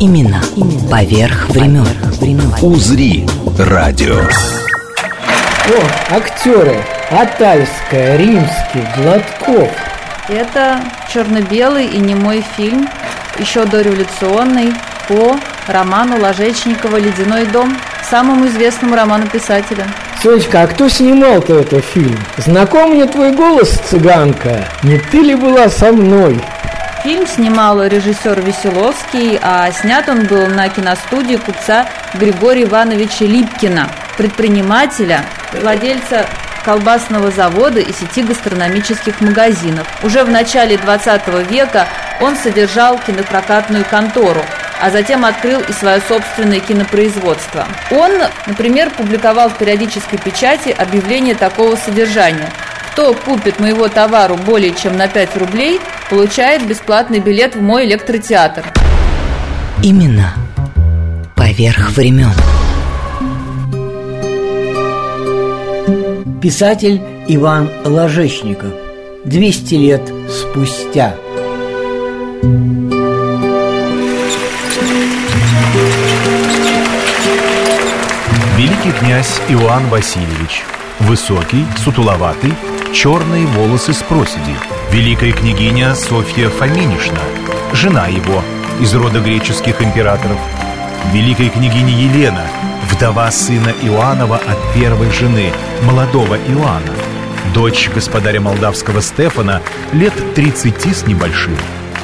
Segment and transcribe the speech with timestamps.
[0.00, 0.40] Имена
[0.88, 1.84] поверх времен.
[2.62, 3.26] «Узри»
[3.58, 4.20] радио.
[4.20, 6.76] О, актеры
[7.10, 9.70] Атальская, Римский, Гладков
[10.28, 10.80] Это
[11.12, 12.88] черно-белый и немой фильм,
[13.40, 14.72] еще дореволюционный,
[15.08, 17.76] по роману Ложечникова «Ледяной дом»,
[18.08, 19.84] самому известному роману писателя.
[20.22, 22.16] Сонечка, а кто снимал-то этот фильм?
[22.36, 24.64] Знаком мне твой голос, цыганка?
[24.84, 26.40] Не ты ли была со мной?
[27.04, 35.24] Фильм снимал режиссер Веселовский, а снят он был на киностудии купца Григория Ивановича Липкина, предпринимателя,
[35.52, 36.26] владельца
[36.64, 39.86] колбасного завода и сети гастрономических магазинов.
[40.02, 41.86] Уже в начале 20 века
[42.20, 44.44] он содержал кинопрокатную контору,
[44.80, 47.64] а затем открыл и свое собственное кинопроизводство.
[47.92, 48.10] Он,
[48.46, 52.50] например, публиковал в периодической печати объявление такого содержания.
[52.92, 55.80] Кто купит моего товару более чем на 5 рублей,
[56.10, 58.64] получает бесплатный билет в мой электротеатр.
[59.82, 60.34] Имена
[61.36, 62.32] поверх времен.
[66.40, 68.72] Писатель Иван Ложечников
[69.24, 71.14] 200 лет спустя
[78.56, 80.62] Великий князь Иоанн Васильевич
[81.00, 82.52] Высокий, сутуловатый,
[82.92, 84.54] черные волосы с проседи
[84.90, 87.20] Великая княгиня Софья Фоминишна
[87.74, 88.42] Жена его
[88.80, 90.38] из рода греческих императоров.
[91.12, 92.46] Великая княгиня Елена
[92.90, 95.52] Вдова сына Иоаннова от первой жены,
[95.84, 96.94] молодого Иоанна
[97.52, 99.60] Дочь господаря молдавского Стефана
[99.92, 101.56] лет 30 с небольшим.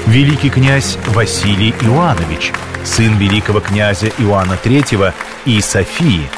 [0.06, 2.52] Великий князь Василий Иоаннович
[2.84, 5.14] Сын великого князя Иоанна III
[5.46, 6.28] и Софии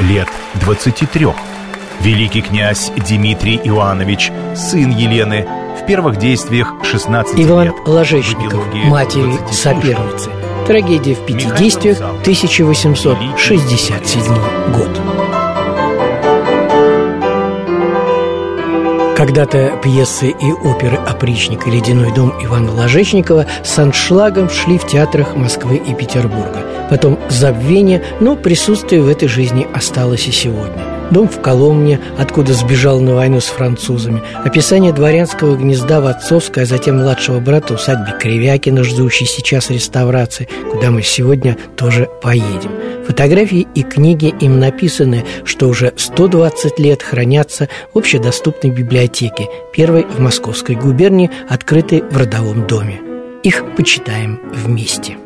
[0.00, 1.28] лет 23
[2.00, 7.74] Великий князь Дмитрий Иоаннович, сын Елены, в первых действиях 16 Иван лет.
[7.84, 10.30] Ложечников, В эпилоге матери 20 соперницы
[10.66, 12.14] Трагедия в пяти Михаил действиях, Зал.
[12.22, 14.34] 1867
[14.72, 14.88] год
[19.14, 25.36] Когда-то пьесы и оперы «Опричник» и «Ледяной дом» Ивана Ложечникова с аншлагом шли в театрах
[25.36, 26.62] Москвы и Петербурга.
[26.88, 30.93] Потом забвение, но присутствие в этой жизни осталось и сегодня.
[31.14, 36.66] Дом в Коломне, откуда сбежал на войну с французами, описание дворянского гнезда в отцовской, а
[36.66, 42.72] затем младшего брата усадьбе Кривякина, ждущей сейчас реставрации, куда мы сегодня тоже поедем.
[43.06, 50.18] Фотографии и книги им написаны, что уже 120 лет хранятся в общедоступной библиотеке, первой в
[50.18, 53.00] Московской губернии, открытой в родовом доме.
[53.44, 55.16] Их почитаем вместе.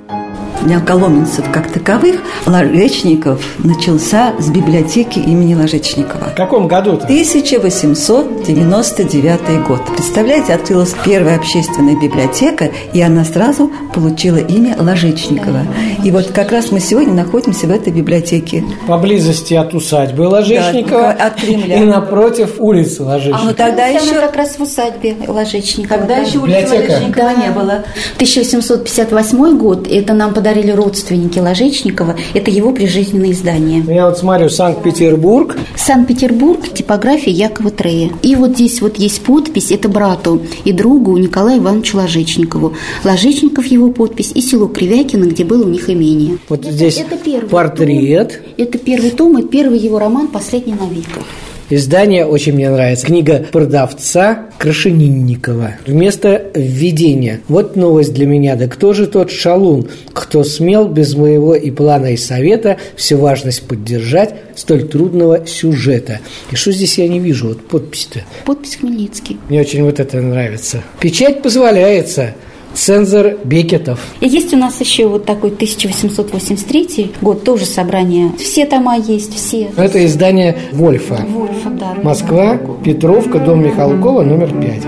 [0.63, 2.17] Для коломенцев как таковых
[2.47, 6.31] Ложечников начался с библиотеки имени Ложечникова.
[6.31, 7.05] В каком году-то?
[7.05, 9.81] 1899 год.
[9.95, 15.61] Представляете, открылась первая общественная библиотека, и она сразу получила имя Ложечникова.
[16.05, 18.65] И вот как раз мы сегодня находимся в этой библиотеке.
[18.87, 21.83] Поблизости от усадьбы Ложечникова Да, от Кремля.
[21.83, 23.45] и напротив улицы А Ложечникова.
[23.45, 24.15] ну тогда Она еще...
[24.15, 25.99] как раз в усадьбе Ложечникова.
[25.99, 26.23] Тогда да.
[26.23, 26.93] еще улицы Библиотека.
[26.93, 27.43] Ложечникова Да.
[27.47, 27.85] не было.
[28.17, 29.87] 1858 год.
[29.89, 32.15] Это нам подарили родственники Ложечникова.
[32.33, 33.83] Это его прижизненное издание.
[33.89, 38.11] Я вот смотрю, Санкт-Петербург, Санкт-Петербург, типография Якова Трея.
[38.23, 42.75] И вот здесь вот есть подпись, это брату и другу Николаю Ивановичу Ложечникову.
[43.03, 46.39] Ложечников его подпись и село Кривякино, где было у них имение.
[46.49, 47.49] вот Это- здесь это портрет.
[47.51, 48.43] том.
[48.57, 51.25] Это первый том и первый его роман «Последний новиков».
[51.71, 53.05] Издание очень мне нравится.
[53.05, 55.73] Книга продавца Крашенинникова.
[55.87, 57.41] Вместо введения.
[57.49, 58.57] Вот новость для меня.
[58.57, 63.69] Да кто же тот шалун, кто смел без моего и плана, и совета всю важность
[63.69, 66.21] поддержать столь трудного сюжета?
[66.51, 67.49] И что здесь я не вижу?
[67.49, 68.21] Вот подпись-то.
[68.47, 69.37] Подпись Хмельницкий.
[69.51, 70.83] Мне очень вот это нравится.
[71.01, 72.35] Печать позволяется.
[72.75, 74.01] Цензор Бекетов.
[74.21, 78.33] И есть у нас еще вот такой 1883 год, тоже собрание.
[78.39, 79.71] Все тома есть, все.
[79.77, 81.25] Это издание Вольфа.
[81.29, 81.97] Вольфа, да.
[82.03, 84.85] Москва, Петровка, дом Михалкова, номер 5.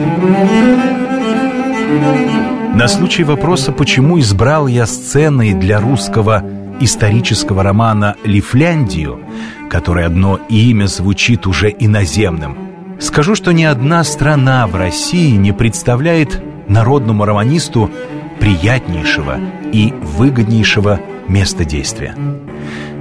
[2.74, 6.44] На случай вопроса, почему избрал я сценой для русского
[6.80, 9.20] исторического романа «Лифляндию»,
[9.68, 12.56] который одно имя звучит уже иноземным,
[12.98, 17.90] скажу, что ни одна страна в России не представляет народному романисту
[18.38, 19.38] приятнейшего
[19.72, 22.14] и выгоднейшего места действия.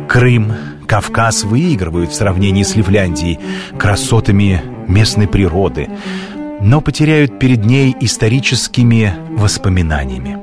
[0.10, 0.54] Крым,
[0.88, 3.40] Кавказ выигрывают в сравнении с Ливляндией
[3.78, 5.88] красотами местной природы,
[6.62, 10.40] но потеряют перед ней историческими воспоминаниями.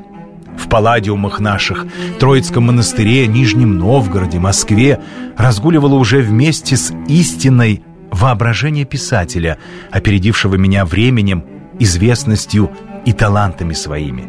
[0.56, 1.84] В палладиумах наших,
[2.18, 5.00] Троицком монастыре, Нижнем Новгороде, Москве
[5.36, 9.58] разгуливало уже вместе с истинной воображение писателя,
[9.90, 11.44] опередившего меня временем,
[11.78, 12.70] известностью
[13.06, 14.28] и талантами своими.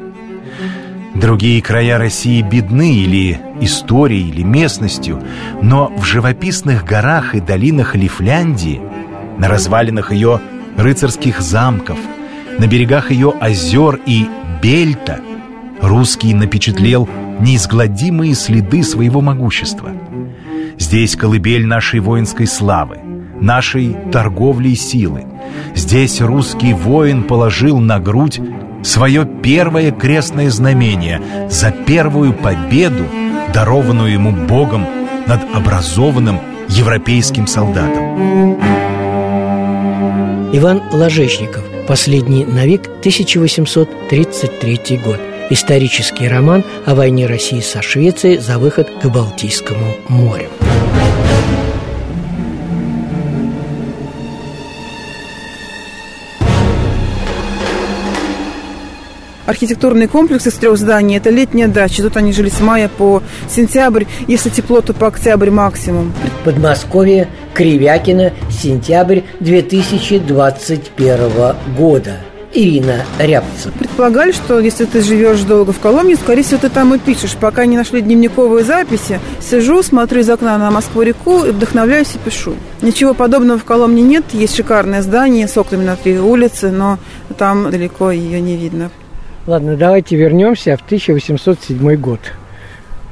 [1.15, 5.21] Другие края России бедны или историей, или местностью,
[5.61, 8.79] но в живописных горах и долинах Лифляндии,
[9.37, 10.39] на развалинах ее
[10.77, 11.97] рыцарских замков,
[12.59, 14.27] на берегах ее озер и
[14.61, 15.19] бельта
[15.81, 17.09] русский напечатлел
[17.39, 19.91] неизгладимые следы своего могущества.
[20.77, 22.99] Здесь колыбель нашей воинской славы,
[23.41, 25.25] нашей торговли и силы.
[25.75, 28.39] Здесь русский воин положил на грудь
[28.83, 33.05] свое первое крестное знамение за первую победу,
[33.53, 34.85] дарованную ему Богом
[35.27, 36.39] над образованным
[36.69, 38.57] европейским солдатом.
[40.53, 41.63] Иван Ложечников.
[41.87, 45.19] Последний на век 1833 год.
[45.49, 50.49] Исторический роман о войне России со Швецией за выход к Балтийскому морю.
[59.47, 61.17] Архитектурный комплекс из трех зданий.
[61.17, 62.03] Это летняя дача.
[62.03, 64.03] Тут они жили с мая по сентябрь.
[64.27, 66.13] Если тепло, то по октябрь максимум.
[66.43, 72.17] Подмосковье, Кривякино, сентябрь 2021 года.
[72.53, 73.73] Ирина Рябцев.
[73.73, 77.35] Предполагали, что если ты живешь долго в Коломне, скорее всего, ты там и пишешь.
[77.39, 82.55] Пока не нашли дневниковые записи, сижу, смотрю из окна на Москву-реку и вдохновляюсь и пишу.
[82.81, 84.23] Ничего подобного в Коломне нет.
[84.33, 86.97] Есть шикарное здание с окнами на три улицы, но
[87.37, 88.89] там далеко ее не видно.
[89.47, 92.19] Ладно, давайте вернемся в 1807 год.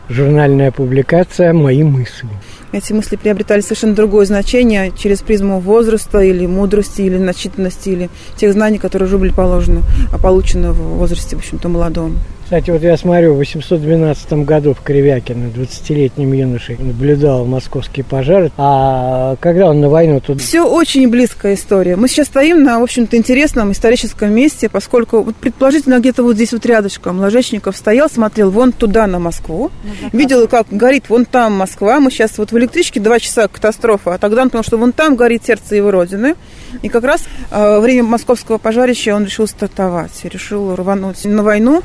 [0.10, 2.28] Журнальная публикация «Мои мысли».
[2.74, 8.52] Эти мысли приобретали совершенно другое значение через призму возраста или мудрости, или начитанности, или тех
[8.52, 9.80] знаний, которые уже были положены,
[10.12, 12.18] а получены в возрасте, в общем-то, молодом.
[12.46, 18.52] Кстати, вот я смотрю, в 812 году в Кривякино 20-летним юношей наблюдал московские пожары.
[18.56, 20.42] А когда он на войну тут...
[20.42, 21.96] Все очень близкая история.
[21.96, 26.54] Мы сейчас стоим на, в общем-то, интересном историческом месте, поскольку вот, предположительно где-то вот здесь
[26.54, 29.72] вот рядышком Ложечников стоял, смотрел вон туда на Москву,
[30.14, 32.00] ну, видел, как горит вон там Москва.
[32.00, 35.16] Мы сейчас вот в электричке два часа катастрофа, а тогда он понял, что вон там
[35.16, 36.36] горит сердце его родины.
[36.84, 41.82] И как раз э, время московского пожарища он решил стартовать, решил рвануть на войну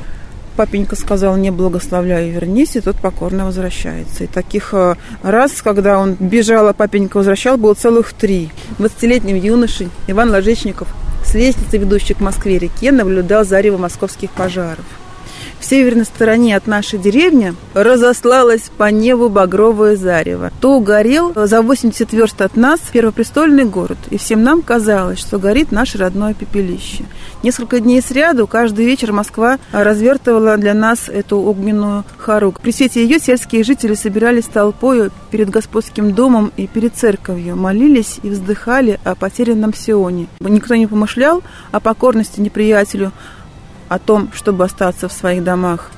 [0.56, 4.25] папенька сказал, не благословляй, вернись, и тот покорно возвращается.
[4.25, 8.50] И таких э, раз, когда он бежал, а папенька возвращал, было целых три.
[8.79, 10.88] 20-летним юношей Иван Ложечников
[11.25, 14.85] с лестницы, ведущей к Москве-реке, наблюдал зарево московских пожаров.
[15.60, 20.50] В северной стороне от нашей деревни разослалось по небу багровое зарево.
[20.58, 25.70] То горел за 80 верст от нас первопрестольный город, и всем нам казалось, что горит
[25.70, 27.04] наше родное пепелище.
[27.42, 32.54] Несколько дней сряду каждый вечер Москва развертывала для нас эту огненную хару.
[32.60, 38.30] При свете ее сельские жители собирались толпой перед господским домом и перед церковью, молились и
[38.30, 40.26] вздыхали о потерянном Сионе.
[40.40, 43.12] Никто не помышлял о покорности неприятелю,
[43.90, 45.90] о том, чтобы остаться в своих домах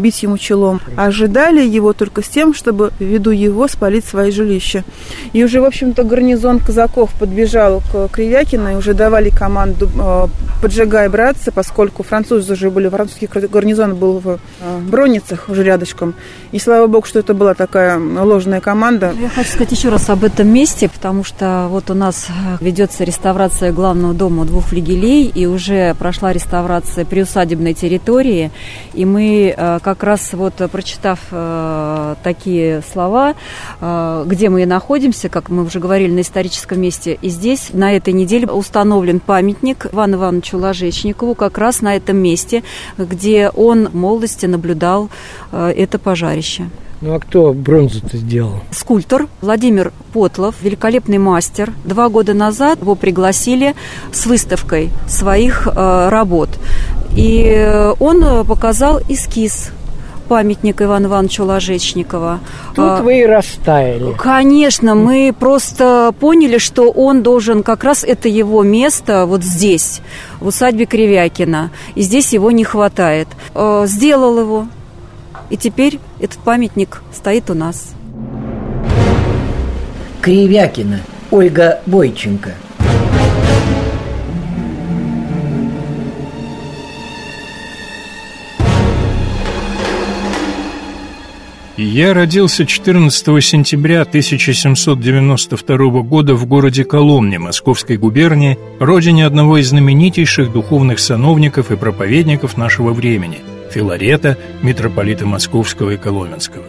[0.00, 4.84] бить ему челом, а ожидали его только с тем, чтобы ввиду его спалить свои жилища.
[5.32, 10.26] И уже, в общем-то, гарнизон казаков подбежал к Кривякину и уже давали команду э,
[10.62, 16.14] «поджигай, братцы», поскольку французы уже были, французский гарнизон был в э, Броницах уже рядышком.
[16.52, 19.12] И слава богу, что это была такая ложная команда.
[19.20, 22.28] Я хочу сказать еще раз об этом месте, потому что вот у нас
[22.60, 28.50] ведется реставрация главного дома двух флигелей, и уже прошла реставрация приусадебной территории,
[28.94, 33.34] и мы как как раз вот прочитав э, такие слова,
[33.80, 37.92] э, где мы и находимся, как мы уже говорили, на историческом месте, и здесь на
[37.92, 42.62] этой неделе установлен памятник Ивану Ивановичу Ложечникову как раз на этом месте,
[42.98, 45.10] где он в молодости наблюдал
[45.50, 46.70] э, это пожарище.
[47.00, 48.60] Ну а кто бронзу-то сделал?
[48.70, 51.72] Скульптор Владимир Потлов, великолепный мастер.
[51.84, 53.74] Два года назад его пригласили
[54.12, 56.50] с выставкой своих э, работ.
[57.16, 59.72] И он показал эскиз
[60.30, 62.38] памятник Ивана Ивановича Ложечникова.
[62.76, 64.14] Тут а, вы и растаяли.
[64.16, 70.00] Конечно, мы просто поняли, что он должен, как раз это его место вот здесь,
[70.38, 71.72] в усадьбе Кривякина.
[71.96, 73.26] И здесь его не хватает.
[73.56, 74.68] А, сделал его.
[75.50, 77.88] И теперь этот памятник стоит у нас.
[80.22, 81.00] Кривякина
[81.32, 82.50] Ольга Бойченко–
[91.82, 100.52] Я родился 14 сентября 1792 года в городе Коломне Московской губернии, родине одного из знаменитейших
[100.52, 103.38] духовных сановников и проповедников нашего времени–
[103.72, 106.66] Филарета, митрополита Московского и Коломенского.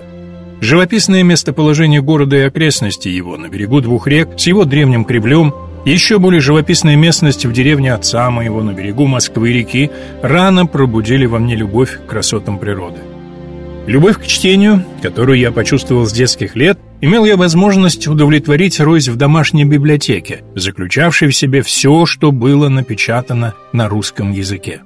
[0.61, 5.53] Живописное местоположение города и окрестности его на берегу двух рек с его древним креблем,
[5.83, 9.91] еще более живописная местность в деревне отца моего на берегу Москвы-реки
[10.21, 13.10] рано пробудили во мне любовь к красотам природы.
[13.87, 19.15] Любовь к чтению, которую я почувствовал с детских лет, имел я возможность удовлетворить рось в
[19.15, 24.81] домашней библиотеке, заключавшей в себе все, что было напечатано на русском языке.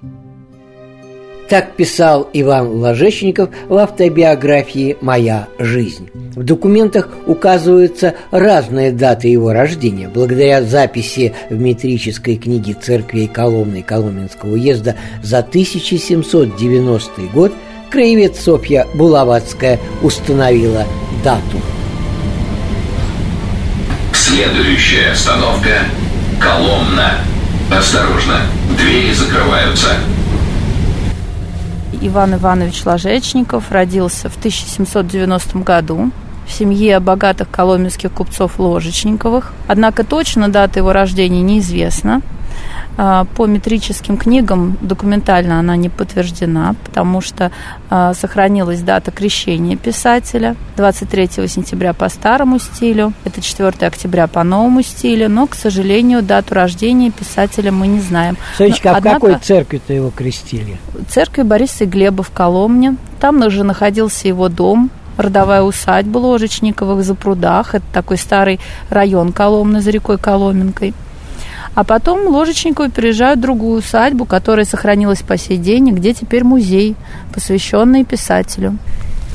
[1.50, 6.10] Так писал Иван Ложечников в автобиографии «Моя жизнь».
[6.36, 10.10] В документах указываются разные даты его рождения.
[10.12, 17.54] Благодаря записи в метрической книге церкви Коломны Коломенского уезда за 1790 год
[17.90, 20.86] краевед Софья Булаватская установила
[21.24, 21.62] дату.
[24.14, 25.80] Следующая остановка–
[26.40, 27.14] Коломна.
[27.72, 28.42] Осторожно,
[28.78, 29.88] двери закрываются.
[32.02, 36.12] Иван Иванович Ложечников родился в 1790 году
[36.46, 39.54] в семье богатых коломенских купцов Ложечниковых.
[39.68, 42.22] Однако точно дата его рождения неизвестна.
[42.98, 47.52] А, по метрическим книгам документально она не подтверждена, потому что
[47.90, 54.82] а, сохранилась дата крещения писателя 23 сентября по старому стилю, это 4 октября по новому
[54.82, 58.38] стилю, но, к сожалению, дату рождения писателя мы не знаем.
[58.58, 60.78] Сонечка, а Однако, в какой церкви-то его крестили?
[61.10, 62.96] Церкви Бориса и Глеба в Коломне.
[63.20, 67.76] Там же находился его дом, родовая усадьба Ложечниковых за прудах.
[67.76, 70.94] Это такой старый район Коломны за рекой Коломенкой.
[71.76, 76.96] А потом Ложечниковы переезжают в другую усадьбу, которая сохранилась по сей день, где теперь музей,
[77.34, 78.78] посвященный писателю.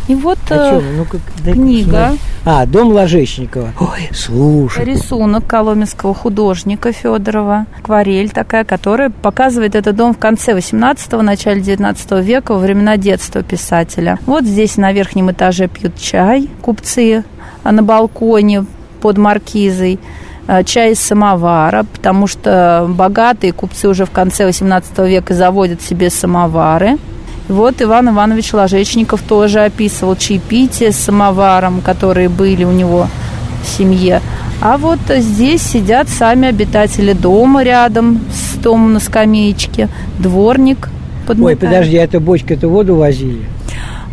[0.09, 1.07] И вот а ну
[1.53, 2.17] книга.
[2.45, 3.73] А, дом Ложечникова.
[3.79, 4.85] Ой, слушай.
[4.85, 7.67] Рисунок коломенского художника Федорова.
[7.79, 13.45] Акварель такая, которая показывает этот дом в конце 18-го, начале 19 века, во времена детства
[13.45, 14.19] писателя.
[14.27, 17.23] Вот здесь на верхнем этаже пьют чай купцы,
[17.63, 18.65] а на балконе
[19.01, 20.01] под маркизой.
[20.51, 26.11] Э, чай из самовара, потому что богатые купцы уже в конце XVIII века заводят себе
[26.11, 26.99] самовары.
[27.47, 33.07] Вот Иван Иванович Ложечников тоже описывал чаепитие с самоваром, которые были у него
[33.63, 34.21] в семье.
[34.61, 39.89] А вот здесь сидят сами обитатели дома рядом с домом на скамеечке,
[40.19, 40.89] дворник.
[41.29, 41.63] Подмотает.
[41.63, 43.45] Ой, подожди, а это бочка, эту воду возили?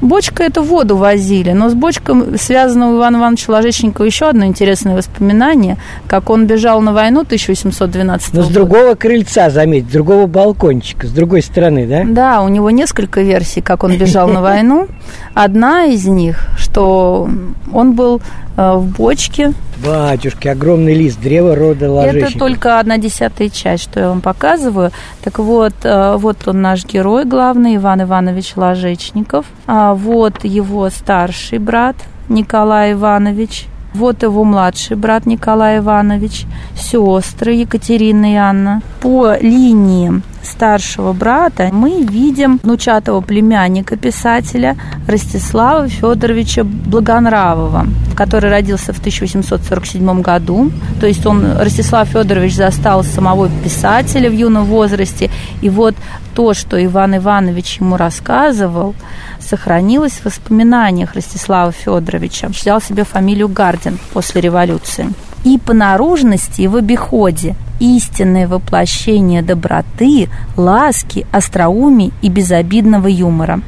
[0.02, 4.96] Бочка это воду возили, но с бочкой связано у Ивана Ивановича Ложечникова еще одно интересное
[4.96, 5.78] воспоминание,
[6.08, 11.12] как он бежал на войну 1812 Но с другого крыльца, заметь, с другого балкончика, с
[11.12, 12.04] другой стороны, да?
[12.06, 14.88] Да, у него несколько версий, как он бежал на войну.
[15.34, 17.28] Одна из них, что
[17.74, 18.22] он был
[18.56, 19.54] э, в бочке.
[19.84, 22.30] Батюшки, огромный лист, древо рода ложечников.
[22.30, 24.92] Это только одна десятая часть, что я вам показываю.
[25.24, 29.48] Так вот, э, вот он наш герой главный, Иван Иванович Ложечников.
[29.66, 31.96] А вот его старший брат
[32.30, 33.66] Николай Иванович.
[33.96, 38.84] Вот его младший брат Николай Иванович, сестры Екатерина и Анна.
[39.02, 44.76] По линии старшего брата мы видим внучатого племянника писателя
[45.08, 50.72] Ростислава Федоровича Благонравова, который родился в 1847 году.
[51.00, 55.30] То есть он, Ростислав Федорович, застал самого писателя в юном возрасте.
[55.62, 55.96] И вот
[56.34, 58.96] то, что Иван Иванович ему рассказывал,
[59.40, 62.48] сохранилось в воспоминаниях Ростислава Федоровича.
[62.50, 65.10] Взял себе фамилию Гардин после революции.
[65.44, 73.62] И по наружности, и в обиходе истинное воплощение доброты, ласки, остроумия и безобидного юмора.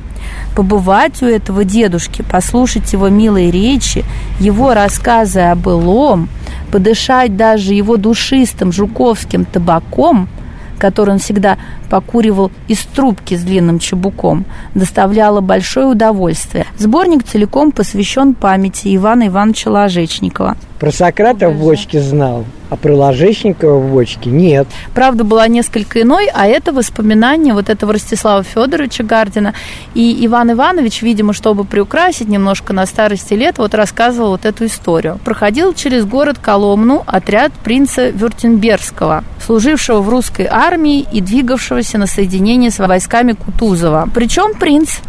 [0.55, 4.03] Побывать у этого дедушки, послушать его милые речи,
[4.39, 6.29] его рассказы о былом,
[6.71, 10.27] подышать даже его душистым жуковским табаком–
[10.79, 11.57] который он всегда
[11.89, 16.65] покуривал из трубки с длинным чебуком, доставляло большое удовольствие.
[16.77, 20.57] Сборник целиком посвящен памяти Ивана Ивановича Ложечникова.
[20.79, 24.65] Про Сократа в бочке знал, а про Ложечникова в бочке нет.
[24.93, 29.53] Правда была несколько иной, а это воспоминание вот этого Ростислава Федоровича Гардина.
[29.93, 35.19] И Иван Иванович, видимо, чтобы приукрасить немножко на старости лет, вот рассказывал вот эту историю.
[35.25, 42.71] Проходил через город Коломну отряд принца Вюртембергского, служившего в русской армии и двигавшегося на соединение
[42.71, 44.07] с войсками Кутузова.
[44.13, 45.00] Причем принц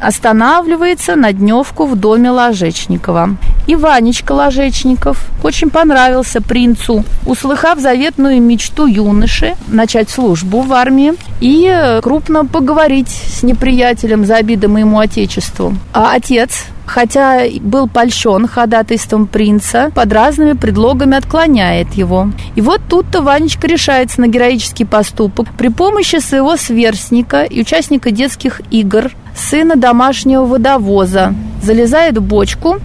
[0.00, 3.36] останавливается на дневку в доме Ложечникова.
[3.66, 12.00] И Ванечка Ложечников очень понравился принцу, услыхав заветную мечту юноши начать службу в армии и
[12.02, 15.74] крупно поговорить с неприятелем за обиды моему отечеству.
[15.92, 22.30] А отец хотя был польщен ходатайством принца, под разными предлогами отклоняет его.
[22.56, 25.46] И вот тут-то Ванечка решается на героический поступок.
[25.56, 31.32] При помощи своего сверстника и участника детских игр, сына домашнего водовоза,
[31.62, 32.78] залезает в бочку,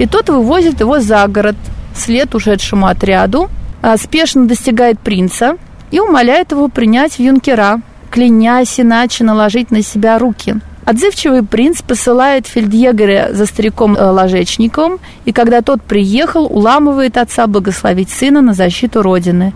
[0.00, 1.56] и тот вывозит его за город,
[1.94, 3.48] след ушедшему отряду,
[3.82, 5.58] а спешно достигает принца
[5.92, 10.56] и умоляет его принять в юнкера, клянясь иначе наложить на себя руки–
[10.88, 18.08] Отзывчивый принц посылает фельдъегеря за стариком э, Ложечниковым, и когда тот приехал, уламывает отца благословить
[18.08, 19.52] сына на защиту Родины,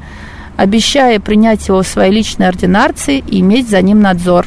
[0.58, 4.46] обещая принять его в свои личные ординарции и иметь за ним надзор.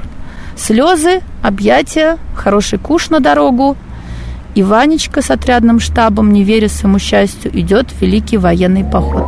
[0.56, 3.78] Слезы, объятия, хороший куш на дорогу,
[4.54, 9.28] и Ванечка с отрядным штабом, не веря своему счастью, идет в великий военный поход.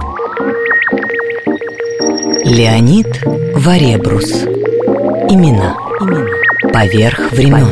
[2.45, 3.07] Леонид
[3.55, 4.43] Варебрус.
[5.27, 5.75] Имена.
[5.99, 6.36] Имена.
[6.77, 7.65] Поверх времен.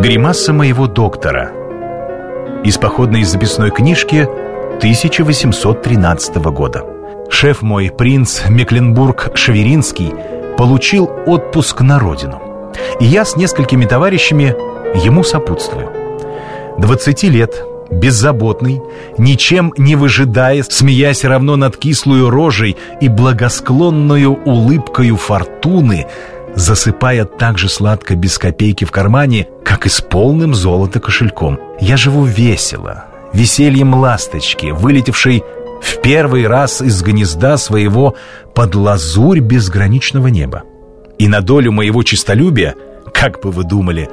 [0.00, 1.52] Гримаса моего доктора.
[2.64, 4.28] Из походной записной книжки
[4.78, 6.82] 1813 года.
[7.30, 12.72] Шеф мой, принц Мекленбург-Шверинский Получил отпуск на родину.
[12.98, 14.56] И я с несколькими товарищами
[15.06, 15.92] ему сопутствую.
[16.78, 18.82] 20 лет беззаботный,
[19.18, 26.06] ничем не выжидая, смеясь равно над кислую рожей и благосклонную улыбкою фортуны,
[26.54, 31.58] засыпая так же сладко без копейки в кармане, как и с полным золота кошельком.
[31.80, 35.42] Я живу весело, весельем ласточки, вылетевшей
[35.82, 38.14] в первый раз из гнезда своего
[38.54, 40.62] под лазурь безграничного неба.
[41.18, 42.74] И на долю моего честолюбия,
[43.12, 44.08] как бы вы думали,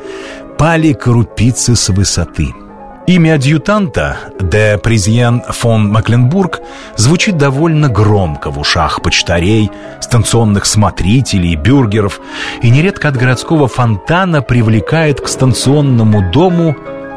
[0.57, 2.53] пали крупицы с высоты—
[3.09, 6.59] Имя адъютанта, де Презьен фон Макленбург,
[6.95, 12.21] звучит довольно громко в ушах почтарей, станционных смотрителей, бюргеров
[12.61, 16.75] и нередко от городского фонтана привлекает к станционному дому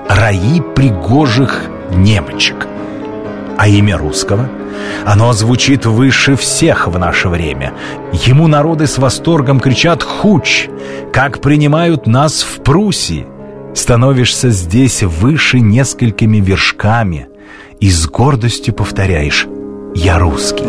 [0.08, 2.66] раи пригожих немочек.
[3.58, 4.48] А имя русского?
[5.04, 7.74] Оно звучит выше всех в наше время.
[8.12, 10.68] Ему народы с восторгом кричат «Хуч!»,
[11.12, 13.26] как принимают нас в Пруссии–
[13.74, 17.28] становишься здесь выше несколькими вершками
[17.80, 19.46] и с гордостью повторяешь
[19.94, 20.64] «Я русский».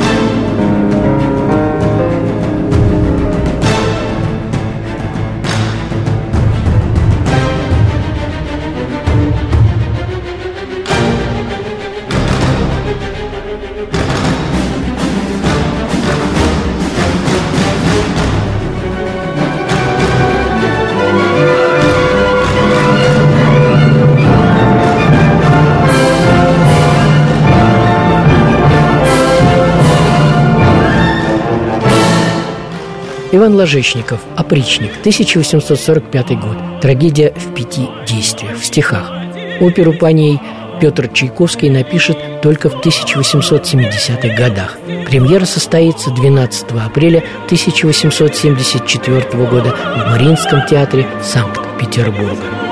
[33.36, 36.56] Иван Ложечников, «Опричник», 1845 год.
[36.82, 39.12] Трагедия в пяти действиях, в стихах.
[39.60, 40.40] Оперу по ней
[40.80, 44.78] Петр Чайковский напишет только в 1870-х годах.
[45.08, 52.63] Премьера состоится 12 апреля 1874 года в Мариинском театре Санкт-Петербурга.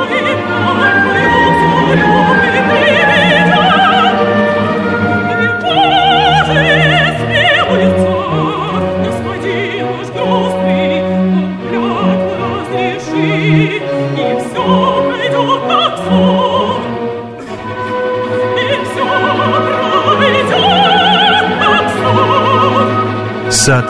[23.64, 23.86] Сад.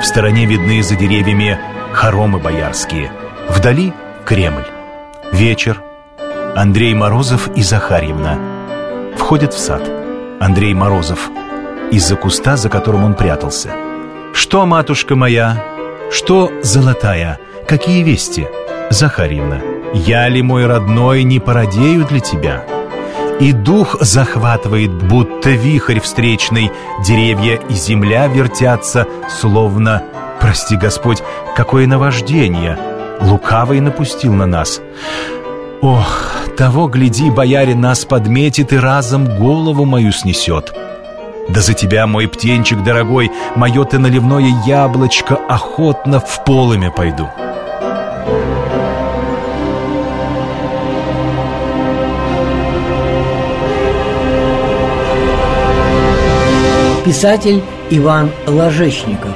[0.00, 1.58] В стороне видны за деревьями
[1.92, 3.12] хоромы боярские.
[3.50, 3.92] Вдали
[4.24, 4.64] Кремль.
[5.30, 5.82] Вечер.
[6.56, 8.38] Андрей Морозов и Захарьевна.
[9.18, 9.86] Входят в сад.
[10.40, 11.28] Андрей Морозов.
[11.90, 13.72] Из-за куста, за которым он прятался.
[14.32, 15.62] «Что, матушка моя?
[16.10, 17.38] Что, золотая?
[17.68, 18.48] Какие вести?»
[18.88, 19.60] Захарьевна.
[19.92, 22.64] «Я ли, мой родной, не породею для тебя?»
[23.40, 26.70] И дух захватывает, будто вихрь встречный.
[27.04, 29.06] Деревья и земля вертятся,
[29.40, 30.02] словно
[30.40, 31.22] Прости, Господь,
[31.56, 32.78] какое наваждение.
[33.20, 34.80] Лукавый напустил на нас.
[35.80, 40.74] Ох, того, гляди, боярин нас подметит И разом голову мою снесет.
[41.48, 47.28] Да за тебя, мой птенчик дорогой, Мое ты наливное яблочко Охотно в полыми пойду.
[57.04, 59.30] Писатель Иван Ложечников.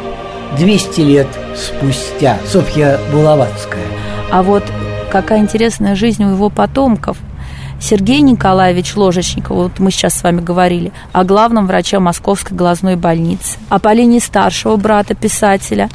[0.56, 2.38] 200 лет спустя.
[2.46, 3.84] Софья Булаватская.
[4.32, 4.64] А вот
[5.10, 7.18] какая интересная жизнь у его потомков.
[7.78, 13.58] Сергей Николаевич Ложечников, вот мы сейчас с вами говорили, о главном враче Московской глазной больницы,
[13.68, 15.90] о Полине старшего брата писателя,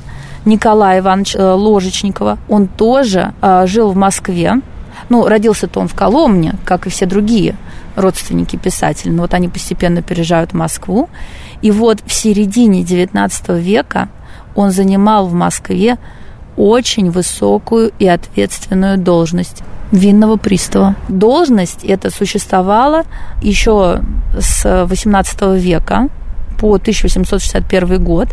[0.46, 2.38] Николая Ивановича э, Ложечникова.
[2.50, 4.62] Он тоже э, жил в Москве.
[5.10, 7.56] Ну, родился-то он в Коломне, как и все другие
[7.96, 9.12] родственники писателя.
[9.12, 11.10] Но вот они постепенно переезжают в Москву.
[11.62, 14.10] И вот в середине XIX века
[14.56, 15.98] он занимал в Москве
[16.58, 20.96] очень высокую и ответственную должность винного пристава.
[21.08, 23.04] Должность эта существовала
[23.42, 24.02] еще
[24.38, 26.10] с XVIII века
[26.60, 28.30] по 1861 год.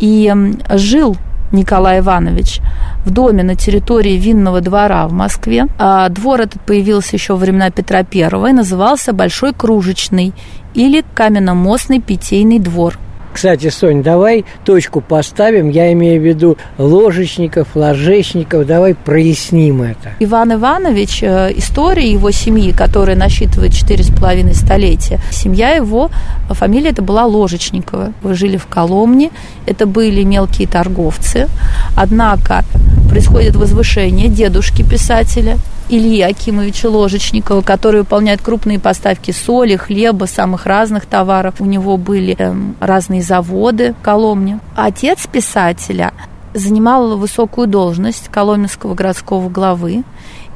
[0.00, 0.32] И
[0.70, 1.16] жил
[1.52, 2.60] Николай Иванович
[3.04, 5.66] в доме на территории винного двора в Москве.
[5.78, 10.32] А двор этот появился еще во времена Петра I и назывался Большой Кружечный
[10.74, 12.98] или Каменномостный питейный двор.
[13.34, 15.68] Кстати, Сонь, давай точку поставим.
[15.68, 18.64] Я имею в виду ложечников, ложечников.
[18.64, 20.12] Давай проясним это.
[20.20, 26.10] Иван Иванович, э, история его семьи, которая насчитывает четыре с половиной столетия, семья его,
[26.48, 28.12] фамилия это была Ложечникова.
[28.22, 29.32] Вы жили в Коломне,
[29.66, 31.48] это были мелкие торговцы.
[31.96, 32.62] Однако
[33.10, 35.58] происходит возвышение дедушки писателя–
[35.90, 41.56] Ильи Акимовича Ложечникова, который выполняет крупные поставки соли, хлеба, самых разных товаров.
[41.60, 44.60] У него были эм, разные заводы Коломне.
[44.74, 46.12] Отец писателя
[46.54, 50.04] занимал высокую должность коломенского городского главы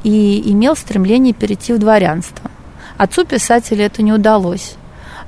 [0.03, 2.49] и имел стремление перейти в дворянство.
[2.97, 4.75] Отцу писателя это не удалось.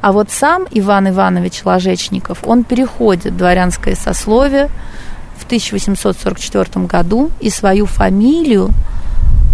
[0.01, 4.69] А вот сам Иван Иванович Ложечников, он переходит в дворянское сословие
[5.37, 8.71] в 1844 году и свою фамилию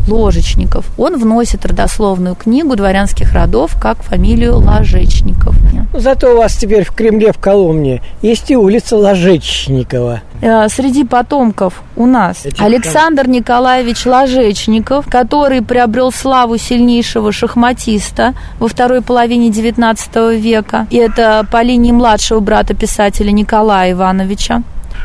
[0.08, 0.86] Ложечников.
[0.98, 5.56] Он вносит родословную книгу дворянских родов как фамилию Ложечников.
[5.93, 10.22] Зато у вас теперь в Кремле, в Коломне, есть и улица Ложечникова.
[10.41, 13.28] Э, среди потомков у нас Это Александр?
[13.28, 20.88] Николаевич Ложечников, который приобрел славу сильнейшего шахматиста во второй половине XIX века.
[20.91, 24.62] И это по линии младшего брата писателя Николая Ивановича.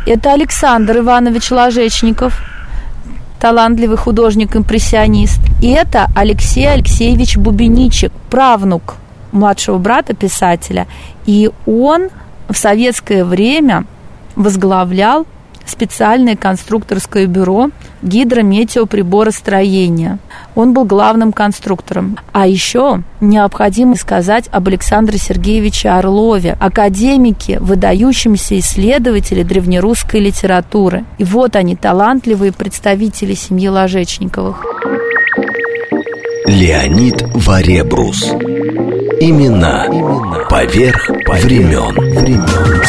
[0.06, 2.42] Это Александр Иванович Ложечников,
[3.42, 5.40] талантливый художник-импрессионист.
[5.60, 8.94] И это Алексей Алексеевич Бубеничек, правнук
[9.32, 10.86] младшего брата писателя.
[11.26, 12.10] И он
[12.48, 13.84] в советское время
[14.36, 15.26] возглавлял
[15.66, 17.70] специальное конструкторское бюро
[18.02, 20.18] гидрометеоприборостроения.
[20.54, 22.18] Он был главным конструктором.
[22.32, 31.04] А еще необходимо сказать об Александре Сергеевиче Орлове, академике, выдающемся исследователе древнерусской литературы.
[31.18, 34.64] И вот они, талантливые представители семьи Ложечниковых.
[36.46, 38.24] Леонид Варебрус.
[39.20, 40.46] Имена, Имена.
[40.50, 41.94] поверх, времен.
[42.18, 42.82] времен.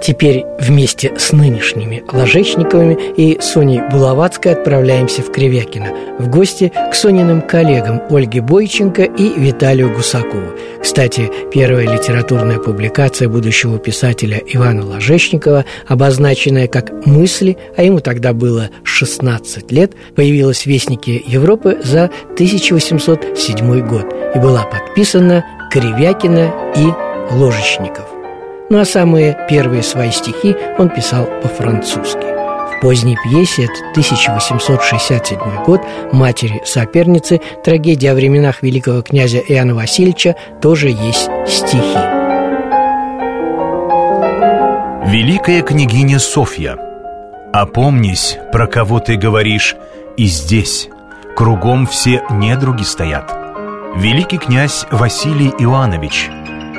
[0.00, 7.42] Теперь вместе с нынешними Ложечниковыми и Соней Булавацкой отправляемся в Кривякино в гости к Сониным
[7.42, 10.54] коллегам Ольге Бойченко и Виталию Гусакову.
[10.82, 18.70] Кстати, первая литературная публикация будущего писателя Ивана Ложечникова, обозначенная как «Мысли», а ему тогда было
[18.84, 28.19] 16 лет, появилась в Вестнике Европы за 1807 год и была подписана Кривякина и Ложечников.
[28.70, 32.22] Ну а самые первые свои стихи он писал по-французски.
[32.22, 35.80] В поздней пьесе, это 1867 год,
[36.12, 41.98] матери соперницы, трагедия о временах великого князя Иоанна Васильевича, тоже есть стихи.
[45.10, 46.78] Великая княгиня Софья,
[47.52, 49.74] опомнись, про кого ты говоришь,
[50.16, 50.88] и здесь,
[51.34, 53.32] кругом все недруги стоят.
[53.96, 56.30] Великий князь Василий Иоаннович,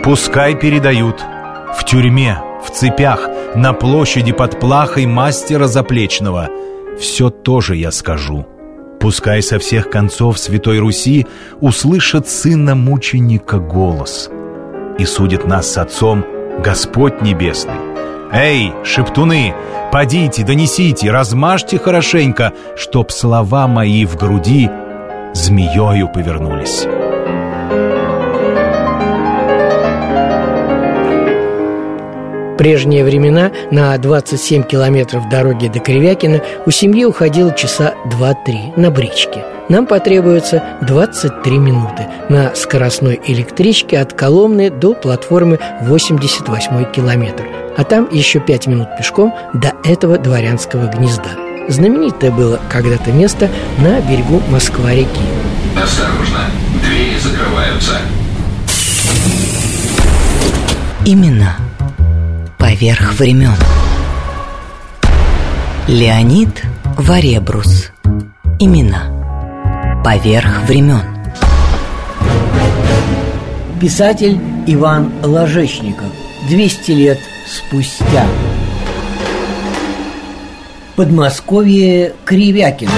[0.06, 1.22] пускай передают–
[1.76, 6.50] в тюрьме, в цепях, на площади под плахой мастера заплечного.
[7.00, 8.46] Все тоже я скажу.
[9.00, 11.26] Пускай со всех концов Святой Руси
[11.60, 14.30] услышат сына мученика голос.
[15.00, 16.24] И судит нас с отцом
[16.64, 17.74] Господь Небесный.
[18.32, 19.54] Эй, шептуны,
[19.92, 24.70] подите, донесите, размажьте хорошенько, чтоб слова мои в груди
[25.34, 26.88] змеёю повернулись».
[32.62, 39.44] Прежние времена на 27 километров дороги до Кривякина у семьи уходило часа 2-3 на бричке.
[39.68, 47.48] Нам потребуется 23 минуты на скоростной электричке от Коломны до платформы 88 километр.
[47.78, 51.32] А там еще 5 минут пешком до этого дворянского гнезда.
[51.68, 55.22] Знаменитое было когда-то место на берегу Москва-реки.
[55.84, 56.42] Осторожно,
[56.84, 57.94] двери закрываются.
[61.08, 61.56] Именно
[62.82, 63.54] поверх времен.
[65.88, 66.64] Леонид
[66.98, 67.92] Варебрус.
[68.58, 70.02] Имена.
[70.04, 71.04] Поверх времен.
[73.80, 76.08] Писатель Иван Ложечников.
[76.50, 78.26] 200 лет спустя.
[80.96, 82.90] Подмосковье Кривякино.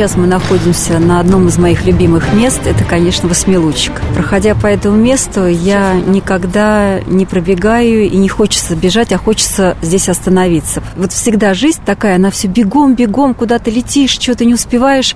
[0.00, 2.62] Сейчас мы находимся на одном из моих любимых мест.
[2.64, 4.00] Это, конечно, Восьмилучик.
[4.14, 10.08] Проходя по этому месту, я никогда не пробегаю и не хочется бежать, а хочется здесь
[10.08, 10.82] остановиться.
[10.96, 15.14] Вот всегда жизнь такая, она все бегом, бегом, куда то летишь, что-то не успеваешь.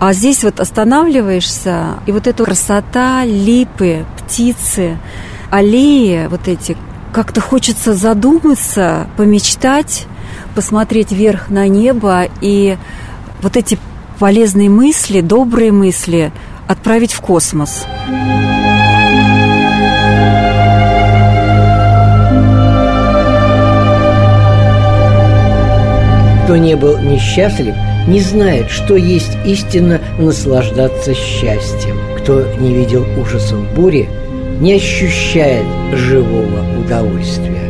[0.00, 4.98] А здесь вот останавливаешься, и вот эта красота, липы, птицы,
[5.52, 6.76] аллеи вот эти,
[7.12, 10.08] как-то хочется задуматься, помечтать,
[10.56, 12.76] посмотреть вверх на небо и
[13.40, 13.78] вот эти
[14.20, 16.30] полезные мысли, добрые мысли
[16.68, 17.86] отправить в космос.
[26.44, 27.74] Кто не был несчастлив,
[28.06, 31.96] не знает, что есть истинно наслаждаться счастьем.
[32.18, 34.10] Кто не видел ужасов бури,
[34.60, 37.69] не ощущает живого удовольствия.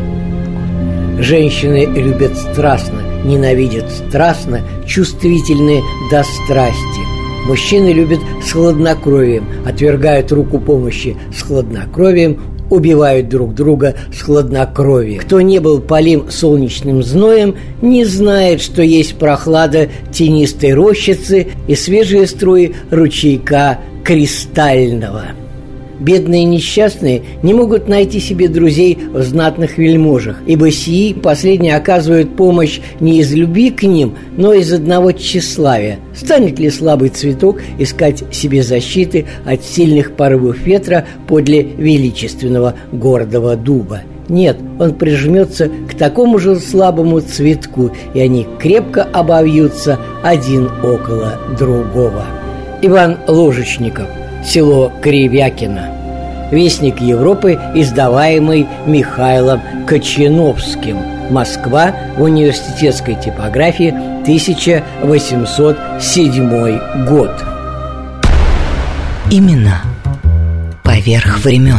[1.20, 7.00] Женщины любят страстно, ненавидят страстно, чувствительны до страсти.
[7.46, 15.20] Мужчины любят с хладнокровием, отвергают руку помощи с хладнокровием, убивают друг друга с хладнокровием.
[15.20, 22.26] Кто не был полим солнечным зноем, не знает, что есть прохлада тенистой рощицы и свежие
[22.26, 25.24] струи ручейка кристального–
[26.00, 32.80] Бедные несчастные не могут найти себе друзей в знатных вельможах, ибо сии последние оказывают помощь
[33.00, 35.98] не из любви к ним, но из одного тщеславия.
[36.14, 44.00] Станет ли слабый цветок искать себе защиты от сильных порывов ветра подле величественного гордого дуба?
[44.30, 52.24] Нет, он прижмется к такому же слабому цветку, и они крепко обовьются один около другого.
[52.80, 54.06] Иван Ложечников–
[54.44, 56.00] село Кривякино.
[56.50, 60.98] Вестник Европы, издаваемый Михаилом Кочиновским.
[61.30, 63.90] Москва в университетской типографии
[64.22, 67.30] 1807 год.
[69.30, 69.82] Имена
[70.82, 71.78] поверх времен.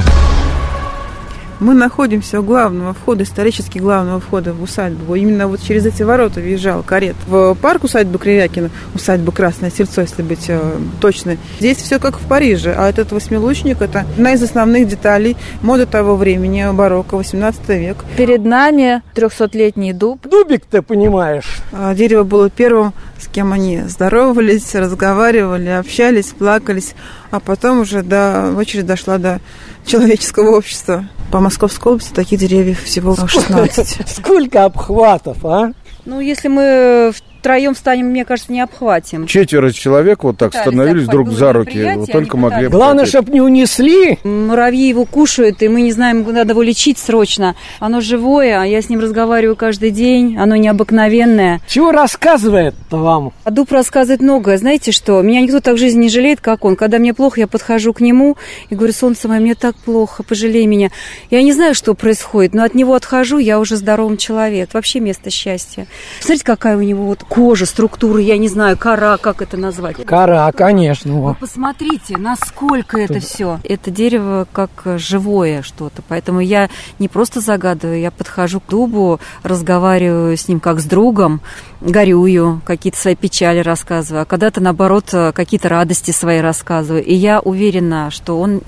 [1.62, 5.14] Мы находимся у главного входа, исторически главного входа в усадьбу.
[5.14, 7.16] Именно вот через эти ворота въезжал карет.
[7.28, 10.60] В парк усадьбы Кривякина, усадьба Красное Сельцо, если быть э,
[11.00, 12.74] точной, здесь все как в Париже.
[12.76, 17.98] А этот восьмилучник– это одна из основных деталей моды того времени, барокко, 18 век.
[18.18, 20.28] Перед нами 300-летний дуб.
[20.28, 21.60] Дубик, ты понимаешь.
[21.72, 26.96] А, дерево было первым, с кем они здоровались, разговаривали, общались, плакались.
[27.30, 29.40] А потом уже до, очередь дошла до
[29.86, 31.08] человеческого общества.
[31.32, 34.10] По Московской области таких деревьев всего 16.
[34.10, 35.72] Сколько обхватов, а?
[36.06, 39.26] Ну, если мы втроем встанем, мне кажется, не обхватим.
[39.26, 44.20] Четверо человек вот так становились друг за руки, вот только могли Главное, чтобы не унесли.
[44.24, 47.56] Муравьи его кушают, и мы не знаем, надо его лечить срочно.
[47.80, 51.62] Оно живое, а я с ним разговариваю каждый день, оно необыкновенное.
[51.68, 53.34] Чего рассказывает-то вам?
[53.44, 54.58] А дуб рассказывает многое.
[54.58, 56.76] Знаете что, меня никто так в жизни не жалеет, как он.
[56.76, 58.38] Когда мне плохо, я подхожу к нему
[58.70, 60.92] и говорю, солнце мое, мне так плохо, пожалей меня.
[61.32, 64.74] Я не знаю, что происходит, но от него отхожу, я уже здоровым человек.
[64.74, 65.88] Вообще место счастья.
[66.20, 70.06] Смотрите, какая у него вот кожа, структура, я не знаю, кора, как это назвать?
[70.06, 71.14] Кора, конечно.
[71.14, 73.62] Вы посмотрите, насколько это все.
[73.64, 80.36] Это дерево как живое что-то, поэтому я не просто загадываю, я подхожу к дубу, разговариваю
[80.36, 81.40] с ним как с другом,
[81.80, 87.02] горюю, какие-то свои печали рассказываю, а когда-то, наоборот, какие-то радости свои рассказываю.
[87.02, 88.62] И я уверена, что он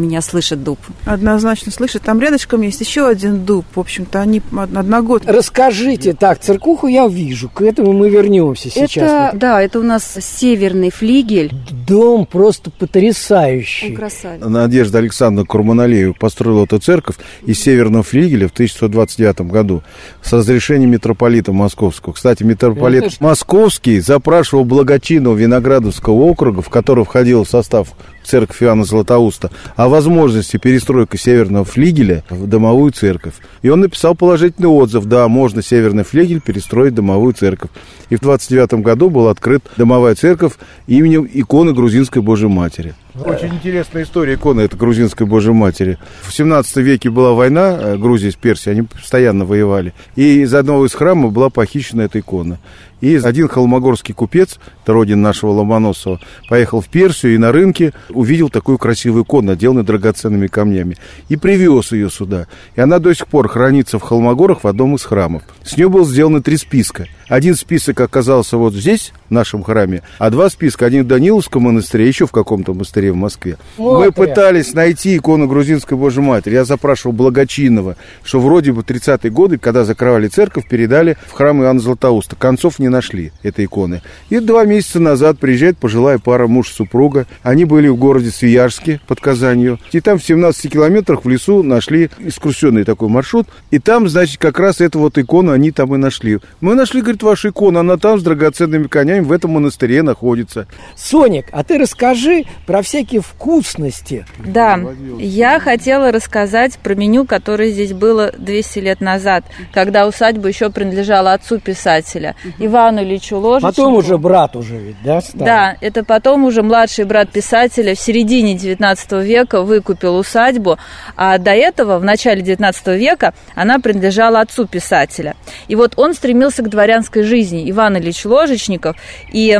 [0.00, 0.78] меня слышит дуб.
[1.04, 2.02] Однозначно слышит.
[2.02, 3.64] Там рядышком есть еще один дуб.
[3.74, 5.28] В общем-то, они одногодки.
[5.28, 6.14] Расскажите.
[6.14, 7.48] Так, церкуху я вижу.
[7.48, 8.96] К этому мы вернемся сейчас.
[8.96, 11.52] Это, да, это у нас северный флигель.
[11.86, 13.90] Дом просто потрясающий.
[13.90, 14.44] Он красавец.
[14.44, 19.82] Надежда Александровна Курманалеева построила эту церковь из северного флигеля в 1629 году
[20.22, 22.12] с разрешения митрополита Московского.
[22.12, 23.14] Кстати, митрополит Это...
[23.20, 27.88] Московский запрашивал благочинного Виноградовского округа, в который входил в состав
[28.30, 33.34] церковь Иоанна Златоуста, о возможности перестройки северного флигеля в домовую церковь.
[33.62, 37.70] И он написал положительный отзыв, да, можно северный флигель перестроить в домовую церковь.
[38.08, 40.52] И в 29 году была открыта домовая церковь
[40.86, 42.94] именем иконы грузинской Божьей Матери.
[43.14, 45.98] Очень интересная история иконы это грузинской Божьей Матери.
[46.22, 49.94] В 17 веке была война э, Грузии с Персией, они постоянно воевали.
[50.14, 52.60] И из одного из храмов была похищена эта икона.
[53.00, 58.50] И один холмогорский купец, это родин нашего Ломоносова, поехал в Персию и на рынке увидел
[58.50, 60.96] такую красивую икону, отделанную драгоценными камнями,
[61.28, 62.46] и привез ее сюда.
[62.76, 65.42] И она до сих пор хранится в Холмогорах в одном из храмов.
[65.64, 67.06] С нее было сделано три списка.
[67.28, 72.06] Один список оказался вот здесь, в нашем храме, а два списка, один в Даниловском монастыре,
[72.06, 73.56] еще в каком-то монастыре, монастыре в Москве.
[73.76, 76.54] Вот Мы пытались найти икону грузинской Божьей Матери.
[76.54, 81.80] Я запрашивал Благочинного, что вроде бы 30-е годы, когда закрывали церковь, передали в храм Иоанна
[81.80, 82.36] Златоуста.
[82.36, 84.02] Концов не нашли этой иконы.
[84.28, 87.26] И два месяца назад приезжает пожилая пара муж и супруга.
[87.42, 89.78] Они были в городе Свияжске под Казанью.
[89.92, 93.46] И там в 17 километрах в лесу нашли экскурсионный такой маршрут.
[93.70, 96.38] И там, значит, как раз эту вот икону они там и нашли.
[96.60, 97.80] Мы нашли, говорит, вашу икону.
[97.80, 100.66] Она там с драгоценными конями в этом монастыре находится.
[100.96, 104.26] Соник, а ты расскажи про всякие вкусности.
[104.44, 104.76] Да,
[105.20, 111.34] я хотела рассказать про меню, которое здесь было 200 лет назад, когда усадьба еще принадлежала
[111.34, 113.76] отцу писателя, Ивану Ильичу Ложечнику.
[113.76, 115.46] Потом уже брат уже ведь, да, стал?
[115.46, 120.76] Да, это потом уже младший брат писателя в середине 19 века выкупил усадьбу,
[121.14, 125.36] а до этого, в начале 19 века, она принадлежала отцу писателя.
[125.68, 128.96] И вот он стремился к дворянской жизни, Иван Ильич Ложечников,
[129.32, 129.56] и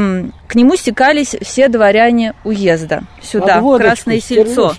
[0.48, 4.74] к нему стекались все дворяне уезда сюда, Под в водочку, Красное Сельцо,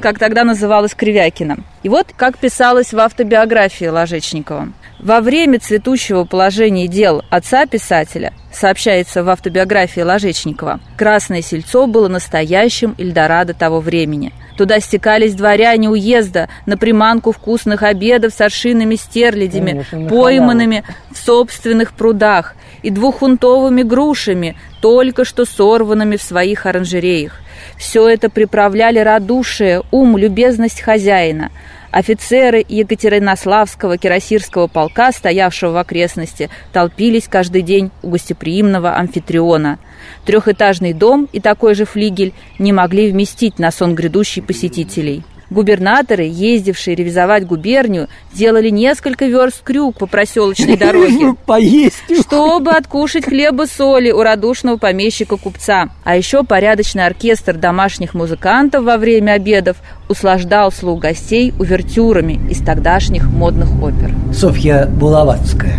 [0.00, 1.58] как тогда называлось Кривякино.
[1.82, 4.68] И вот как писалось в автобиографии Ложечникова.
[4.98, 12.96] Во время цветущего положения дел отца писателя, сообщается в автобиографии Ложечникова, Красное Сельцо было настоящим
[12.98, 14.32] Эльдорадо того времени.
[14.56, 21.92] Туда стекались дворяне уезда на приманку вкусных обедов с аршинными стерлядями, Конечно, пойманными в собственных
[21.92, 27.40] прудах и двухфунтовыми грушами, только что сорванными в своих оранжереях.
[27.76, 31.50] Все это приправляли радушие, ум, любезность хозяина.
[31.90, 39.78] Офицеры Екатеринославского кирасирского полка, стоявшего в окрестности, толпились каждый день у гостеприимного амфитриона.
[40.26, 45.24] Трехэтажный дом и такой же флигель не могли вместить на сон грядущий посетителей.
[45.50, 51.34] Губернаторы, ездившие ревизовать губернию, делали несколько верст крюк по проселочной дороге.
[51.46, 52.02] Поесть.
[52.20, 55.88] Чтобы откушать хлеба соли у радушного помещика-купца.
[56.04, 63.24] А еще порядочный оркестр домашних музыкантов во время обедов услаждал слух гостей увертюрами из тогдашних
[63.28, 64.14] модных опер.
[64.32, 65.78] Софья Булаватская.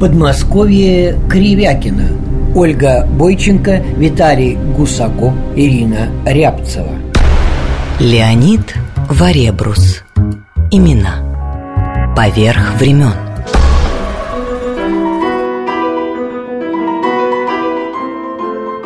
[0.00, 2.08] Подмосковье Кривякина.
[2.54, 7.07] Ольга Бойченко, Виталий Гусаков, Ирина Рябцева.
[8.00, 8.76] Леонид
[9.08, 10.04] Варебрус.
[10.70, 12.14] Имена.
[12.14, 13.12] Поверх времен.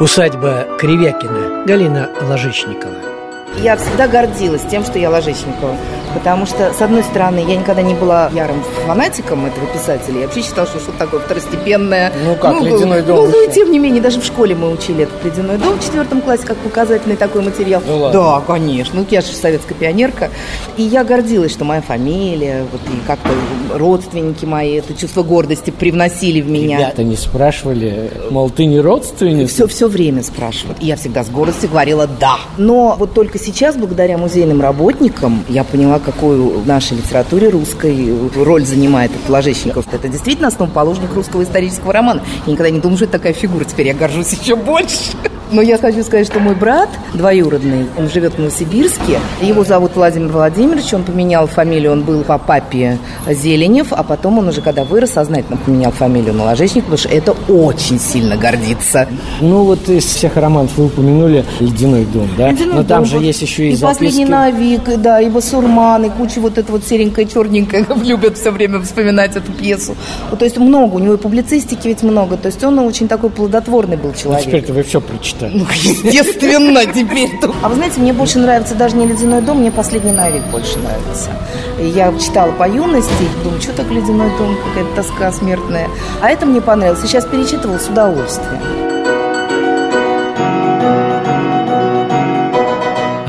[0.00, 1.66] Усадьба Кривякина.
[1.66, 3.11] Галина Ложечникова.
[3.60, 5.76] Я всегда гордилась тем, что я Ложечникова.
[6.14, 10.20] Потому что, с одной стороны, я никогда не была ярым фанатиком этого писателя.
[10.20, 12.12] Я вообще считала, что что-то такое второстепенное.
[12.24, 15.04] Ну как, «Ледяной дом» Ну, ну, и тем не менее, даже в школе мы учили
[15.04, 17.82] этот «Ледяной дом» в четвертом классе, как показательный такой материал.
[17.86, 18.20] Ну ладно.
[18.20, 19.00] Да, конечно.
[19.00, 20.30] Ну, я же советская пионерка.
[20.76, 23.30] И я гордилась, что моя фамилия, вот и как-то
[23.74, 26.78] родственники мои это чувство гордости привносили в меня.
[26.78, 29.54] Ребята не спрашивали, мол, ты не родственница?
[29.54, 30.78] Все, все время спрашивают.
[30.80, 32.36] И я всегда с гордостью говорила «да».
[32.58, 38.64] Но вот только сейчас, благодаря музейным работникам, я поняла, какую в нашей литературе русской роль
[38.64, 39.86] занимает этот Ложечников.
[39.92, 42.22] Это действительно основоположник русского исторического романа.
[42.46, 43.64] Я никогда не думала, что это такая фигура.
[43.64, 45.12] Теперь я горжусь еще больше.
[45.52, 49.20] Но я хочу сказать, что мой брат двоюродный, он живет в Новосибирске.
[49.42, 50.94] Его зовут Владимир Владимирович.
[50.94, 55.58] Он поменял фамилию, он был по папе Зеленев, а потом он уже, когда вырос, сознательно
[55.58, 59.06] поменял фамилию на Ложечник, потому что это очень сильно гордится.
[59.42, 62.50] Ну вот из всех романов вы упомянули «Ледяной дом», да?
[62.50, 63.24] Ледяной Но там дом, же вот.
[63.24, 64.30] есть еще и, и последний записки.
[64.30, 68.80] Навик, и, да, и Басурман, и куча вот это вот серенькое, черненькое, любят все время
[68.80, 69.94] вспоминать эту пьесу.
[70.30, 73.28] Вот, то есть много, у него и публицистики ведь много, то есть он очень такой
[73.28, 74.44] плодотворный был Ну, человек.
[74.46, 75.41] теперь-то вы все прочитали.
[75.50, 77.30] Ну, естественно, теперь.
[77.62, 81.30] А вы знаете, мне больше нравится даже не «Ледяной дом», мне «Последний Навик» больше нравится.
[81.78, 83.10] Я читала по юности,
[83.42, 85.88] думаю, что так «Ледяной дом», какая-то тоска смертная.
[86.20, 87.00] А это мне понравилось.
[87.02, 88.60] Сейчас перечитывала с удовольствием.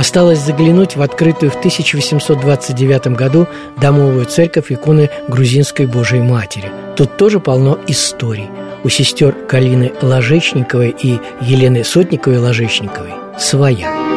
[0.03, 3.47] Осталось заглянуть в открытую в 1829 году
[3.77, 6.71] домовую церковь иконы грузинской Божией Матери.
[6.97, 8.49] Тут тоже полно историй.
[8.83, 14.12] У сестер Калины Ложечниковой и Елены Сотниковой-Ложечниковой своя.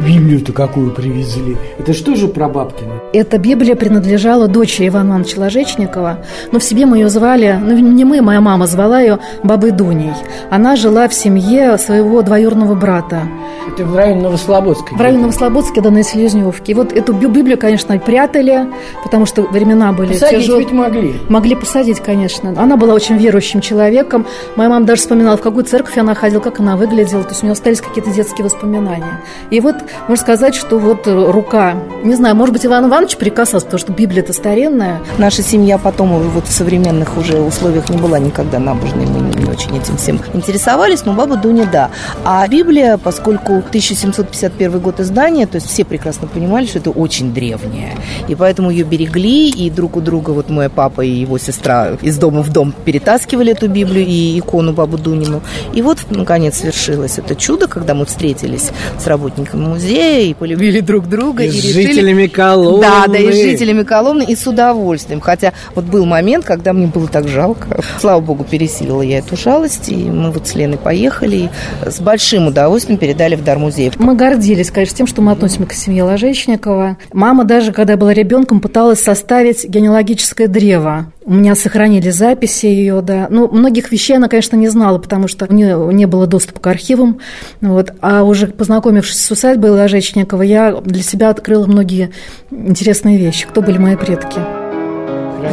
[0.00, 1.56] Библию-то какую привезли?
[1.78, 2.92] Это что же про Бабкина?
[3.12, 6.18] Эта Библия принадлежала дочери Ивана Ивановича Ложечникова,
[6.52, 10.12] но в себе мы ее звали, ну не мы, моя мама звала ее Бабой Дуней.
[10.50, 13.22] Она жила в семье своего двоюродного брата.
[13.68, 14.94] Это в районе Новослободска.
[14.94, 16.72] В районе Новослободска, да, на Селезневке.
[16.72, 18.66] И вот эту Би- Библию, конечно, прятали,
[19.02, 20.64] потому что времена были Посадить тяжелые.
[20.64, 21.14] ведь могли.
[21.28, 22.54] Могли посадить, конечно.
[22.56, 24.24] Она была очень верующим человеком.
[24.56, 27.22] Моя мама даже вспоминала, в какую церковь она ходила, как она выглядела.
[27.24, 29.20] То есть у нее остались какие-то детские воспоминания.
[29.50, 29.74] И вот
[30.08, 34.22] можно сказать, что вот рука, не знаю, может быть, Иван Иванович прикасался, потому что Библия
[34.22, 35.00] это старинная.
[35.18, 39.76] Наша семья потом вот в современных уже условиях не была никогда набожной, мы не очень
[39.76, 41.90] этим всем интересовались, но баба Дуня, да.
[42.24, 47.94] А Библия, поскольку 1751 год издания, то есть все прекрасно понимали, что это очень древняя,
[48.28, 52.18] и поэтому ее берегли, и друг у друга, вот мой папа и его сестра из
[52.18, 55.42] дома в дом перетаскивали эту Библию и икону бабу Дунину.
[55.72, 61.08] И вот, наконец, свершилось это чудо, когда мы встретились с работниками музея и полюбили друг
[61.08, 61.44] друга.
[61.44, 61.86] И, и с решили...
[61.88, 62.80] жителями Коломны.
[62.80, 65.20] Да, да, и с жителями Коломны, и с удовольствием.
[65.20, 67.82] Хотя вот был момент, когда мне было так жалко.
[68.00, 71.50] Слава богу, пересилила я эту жалость, и мы вот с Леной поехали, и
[71.88, 73.92] с большим удовольствием передали в дар музей.
[73.98, 76.96] Мы гордились, конечно, тем, что мы относимся к семье Ложечникова.
[77.12, 81.12] Мама даже, когда была ребенком, пыталась составить генеалогическое древо.
[81.28, 83.26] У меня сохранили записи ее, да.
[83.30, 86.66] Ну, многих вещей она, конечно, не знала, потому что у нее не было доступа к
[86.68, 87.18] архивам.
[87.60, 87.90] Вот.
[88.00, 92.12] А уже познакомившись с усадьбой Ложечникова, я для себя открыла многие
[92.52, 93.44] интересные вещи.
[93.48, 94.38] Кто были мои предки?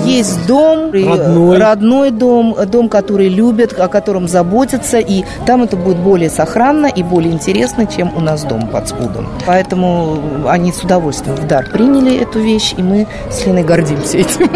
[0.05, 1.57] Есть дом, Родной.
[1.57, 7.01] родной дом, дом, который любят, о котором заботятся, и там это будет более сохранно и
[7.01, 9.27] более интересно, чем у нас дом под спудом.
[9.45, 14.49] Поэтому они с удовольствием в дар приняли эту вещь, и мы с Леной гордимся этим.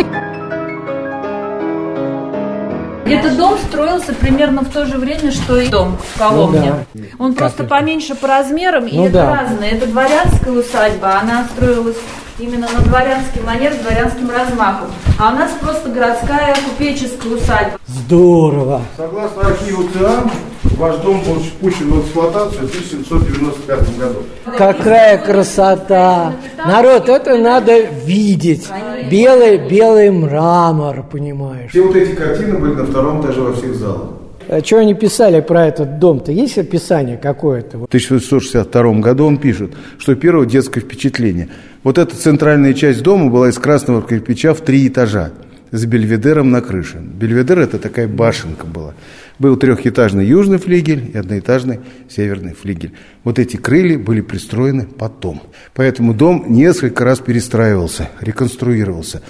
[3.14, 6.74] Этот дом строился примерно в то же время, что и дом в Коломне.
[6.94, 7.02] Ну да.
[7.20, 7.70] Он Как просто это?
[7.70, 9.36] поменьше по размерам, и Ну это да.
[9.42, 9.70] разное.
[9.72, 11.98] Это дворянская усадьба, она строилась
[12.40, 14.90] именно на дворянский манер, с дворянским размахом.
[15.20, 17.80] А у нас просто городская купеческая усадьба.
[17.88, 18.82] Здорово.
[18.96, 20.32] Согласно архиву ЦИАН,
[20.78, 24.20] ваш дом был пущен в эксплуатацию в 1795 году.
[24.58, 26.34] Какая красота!
[26.58, 28.68] Народ, это надо видеть.
[29.10, 31.72] Белый-белый мрамор, понимаешь.
[31.72, 34.10] Все вот эти картины были на втором этаже во всех залах.
[34.48, 36.32] А что они писали про этот дом-то?
[36.32, 37.80] Есть описание какое-то?
[37.80, 41.50] В 1862 году он пишет, что первое детское впечатление.
[41.84, 45.32] Вот эта центральная часть дома была из красного кирпича в три этажа
[45.72, 46.98] с бельведером на крыше.
[46.98, 48.94] Бельведер это такая башенка была.
[49.38, 51.80] Был трехэтажный южный флигель и одноэтажный
[52.10, 52.94] северный флигель.
[53.24, 55.42] Вот эти крылья были пристроены потом.
[55.76, 59.22] Поэтому дом несколько раз перестраивался, реконструировался.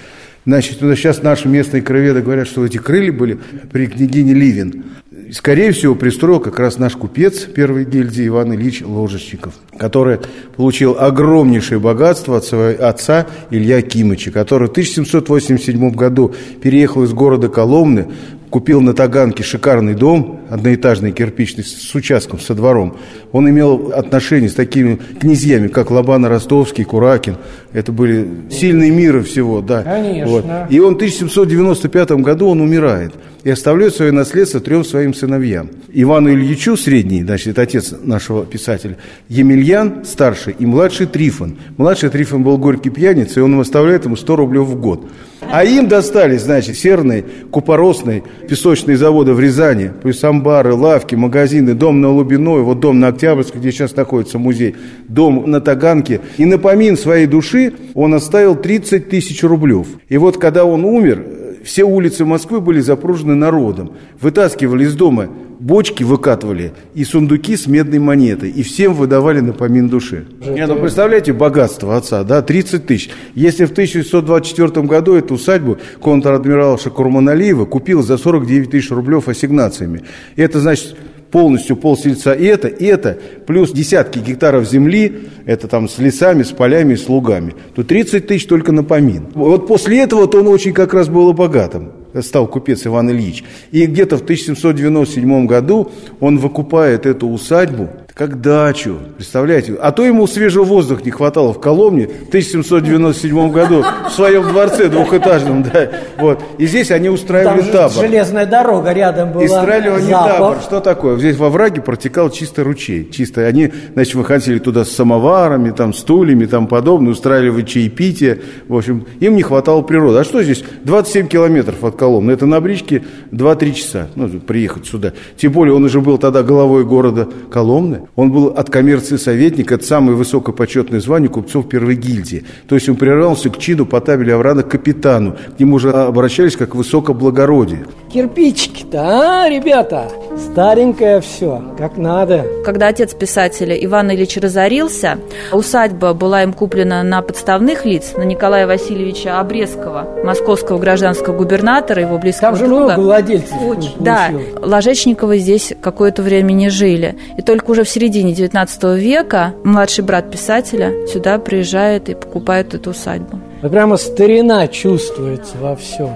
[0.47, 3.37] Значит, ну, сейчас наши местные краеведы говорят, что эти крылья были
[3.69, 4.85] при княгине Ливин.
[5.31, 10.19] Скорее всего, пристроил как раз наш купец первой гильдии Иван Ильич Ложечников, который
[10.55, 17.49] получил огромнейшее богатство от своего отца Илья Кимыча, который в 1787 году переехал из города
[17.49, 18.07] Коломны,
[18.49, 22.97] купил на Таганке шикарный дом, одноэтажный кирпичный, с участком, со двором.
[23.31, 27.35] Он имел отношения с такими князьями, как Лобана Ростовский, Куракин.
[27.73, 29.83] Это были сильные миры всего, да.
[29.83, 30.31] Конечно.
[30.31, 30.45] Вот.
[30.69, 33.13] И он в 1795 году он умирает
[33.47, 35.69] и оставляет свое наследство трем своим сыновьям.
[35.93, 38.97] Ивану Ильичу, средний, значит, это отец нашего писателя,
[39.29, 41.55] Емельян, старший, и младший Трифон.
[41.77, 45.09] Младший Трифон был горький пьяница, и он оставляет ему 100 рублей в год.
[45.49, 52.01] А им достались, значит, серные, купоросные песочные заводы в Рязани, плюс амбары, лавки, магазины, дом
[52.01, 54.75] на Лубиной, вот дом на Октябрьской, где сейчас находится музей,
[55.07, 56.19] дом на Таганке.
[56.37, 59.85] И на помин своей души он оставил 30 тысяч рублей.
[60.09, 61.23] И вот когда он умер,
[61.67, 63.91] все улицы Москвы были запружены народом.
[64.21, 65.27] Вытаскивали из дома
[65.59, 68.51] бочки, выкатывали и сундуки с медной монетой.
[68.51, 70.27] И всем выдавали на помин души.
[70.39, 73.09] Не, ну представляете, богатство отца, да, 30 тысяч.
[73.35, 80.03] Если в 1624 году эту усадьбу контр-адмирала Шакурманалиева купил за 49 тысяч рублей ассигнациями.
[80.37, 80.95] Это значит
[81.31, 86.51] полностью полсельца и это, и это, плюс десятки гектаров земли, это там с лесами, с
[86.51, 89.27] полями, с лугами, то 30 тысяч только на помин.
[89.33, 93.43] Вот после этого то он очень как раз был богатым стал купец Иван Ильич.
[93.71, 99.75] И где-то в 1797 году он выкупает эту усадьбу как дачу, представляете?
[99.79, 104.89] А то ему свежего воздуха не хватало в Коломне в 1797 году в своем дворце
[104.89, 105.87] двухэтажном, да.
[106.17, 106.41] Вот.
[106.57, 108.03] И здесь они устраивали Там табор.
[108.03, 109.43] железная дорога рядом была.
[109.43, 110.31] И строили они запах.
[110.33, 110.57] табор.
[110.61, 111.17] Что такое?
[111.19, 113.07] Здесь во враге протекал чисто ручей.
[113.11, 113.45] Чисто.
[113.45, 118.39] Они, значит, выходили туда с самоварами, там, стульями, там подобное, устраивали чаепитие.
[118.67, 120.17] В общем, им не хватало природы.
[120.17, 120.63] А что здесь?
[120.85, 122.31] 27 километров от Коломны.
[122.31, 124.07] Это на бричке 2-3 часа.
[124.15, 125.13] Ну, приехать сюда.
[125.37, 128.06] Тем более, он уже был тогда головой города Коломны.
[128.15, 132.45] Он был от коммерции советник, это самое высокое почетное звание купцов первой гильдии.
[132.67, 135.35] То есть он прирался к чину по табели Аврана капитану.
[135.55, 137.85] К нему уже обращались как высокоблагородие.
[138.17, 140.07] Кирпичики-то, а, ребята?
[140.51, 142.45] Старенькое все, как надо.
[142.65, 145.19] Когда отец писателя Иван Ильич разорился,
[145.51, 152.17] усадьба была им куплена на подставных лиц, на Николая Васильевича Обрезкова, московского гражданского губернатора, его
[152.17, 152.83] близкого Там же друга.
[152.85, 153.61] много владельцев.
[153.61, 154.31] Очень, да.
[154.61, 157.15] Ложечниковы здесь какое-то время не жили.
[157.37, 162.89] И только уже в середине XIX века младший брат писателя сюда приезжает и покупает эту
[162.91, 163.39] усадьбу.
[163.61, 166.15] Прямо старина чувствуется во всем.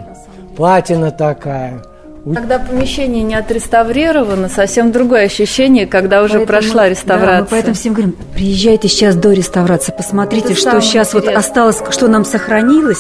[0.57, 1.81] Патина такая.
[2.23, 7.37] Когда помещение не отреставрировано, совсем другое ощущение, когда уже Поэтому- прошла реставрация.
[7.37, 11.39] Да, мы поэтому всем говорим, приезжайте сейчас до реставрации, посмотрите, Это что сейчас вот интересное.
[11.39, 12.99] осталось, что нам сохранилось.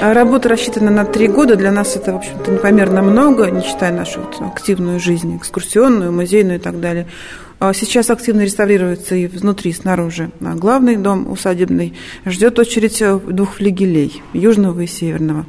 [0.00, 1.56] А Работа рассчитана на три года.
[1.56, 6.58] Для нас это, в общем-то, непомерно много, не считая нашу вот активную жизнь, экскурсионную, музейную
[6.58, 7.06] и так далее.
[7.60, 10.30] А Сейчас активно реставрируется и внутри, и снаружи.
[10.40, 11.94] А главный дом усадебный
[12.26, 15.46] ждет очередь двух флигелей, южного и северного.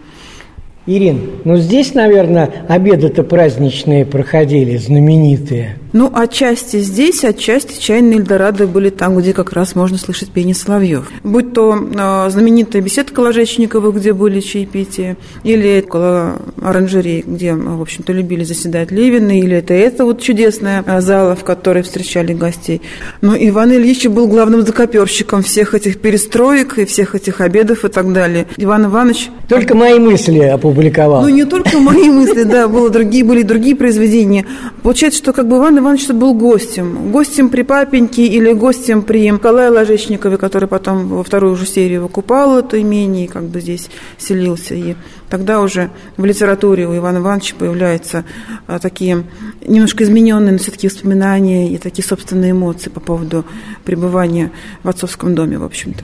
[0.87, 5.77] Ирин, ну здесь, наверное, обеды-то праздничные проходили, знаменитые.
[5.93, 11.09] Ну, отчасти здесь, отчасти чайные Эльдорадо были там, где как раз можно слышать пение соловьев.
[11.23, 18.13] Будь то э, знаменитая беседка Ложечникова, где были чаепития, или около оранжерей, где, в общем-то,
[18.13, 22.81] любили заседать Левины, или это это вот чудесная э, зала, в которой встречали гостей.
[23.19, 28.13] Но Иван Ильич был главным закоперщиком всех этих перестроек и всех этих обедов и так
[28.13, 28.47] далее.
[28.55, 29.29] Иван Иванович...
[29.49, 30.39] Только мои мысли
[30.71, 31.21] опубликовал.
[31.21, 34.45] Ну, не только мои мысли, да, было другие, были другие произведения.
[34.83, 37.11] Получается, что как бы Иван Иванович был гостем.
[37.11, 42.59] Гостем при папеньке или гостем при Николае Ложечникове, который потом во вторую уже серию выкупал
[42.59, 44.75] это имение и как бы здесь селился.
[44.75, 44.95] И
[45.29, 48.25] тогда уже в литературе у Ивана Ивановича появляются
[48.67, 49.23] а, такие
[49.65, 53.45] немножко измененные, но все-таки воспоминания и такие собственные эмоции по поводу
[53.83, 54.51] пребывания
[54.83, 56.03] в отцовском доме, в общем-то.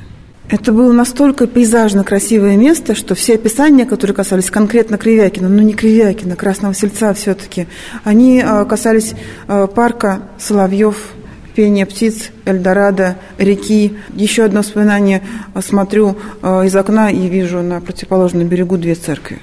[0.50, 5.74] Это было настолько пейзажно красивое место, что все описания, которые касались конкретно Кривякина, ну не
[5.74, 7.68] Кривякина, Красного Сельца все-таки,
[8.06, 9.14] они а, касались
[9.48, 10.96] а, парка Соловьев,
[11.54, 13.98] пения птиц, Эльдорадо, реки.
[14.14, 15.22] Еще одно воспоминание.
[15.54, 19.40] А, Смотрю из окна и вижу на противоположном берегу две церкви.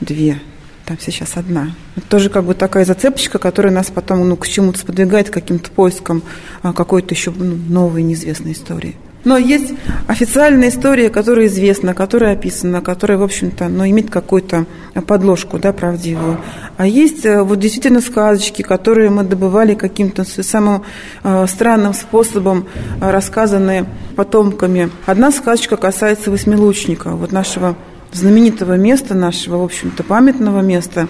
[0.00, 0.40] Две.
[0.84, 1.76] Там сейчас одна.
[1.94, 5.70] Это тоже как бы такая зацепочка, которая нас потом ну, к чему-то сподвигает, к каким-то
[5.70, 6.24] поискам
[6.62, 8.96] какой-то еще ну, новой неизвестной истории.
[9.24, 9.74] Но есть
[10.06, 14.64] официальная история, которая известна, которая описана, которая, в общем-то, ну, имеет какую-то
[15.06, 16.38] подложку, да, правдивую.
[16.78, 20.84] А есть э, вот действительно сказочки, которые мы добывали каким-то самым
[21.22, 22.66] э, странным способом,
[23.00, 23.84] э, рассказанные
[24.16, 24.90] потомками.
[25.04, 27.76] Одна сказочка касается восьмилучника, вот нашего
[28.12, 31.08] знаменитого места, нашего, в общем-то, памятного места.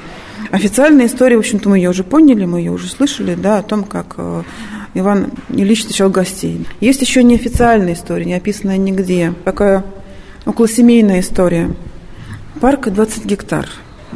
[0.51, 3.85] Официальная история, в общем-то, мы ее уже поняли, мы ее уже слышали, да, о том,
[3.85, 4.43] как э,
[4.95, 6.67] Иван Ильич встречал гостей.
[6.81, 9.35] Есть еще неофициальная история, не описанная нигде.
[9.45, 9.85] Такая
[10.47, 11.71] околосемейная история.
[12.61, 13.69] Парк 20 гектар.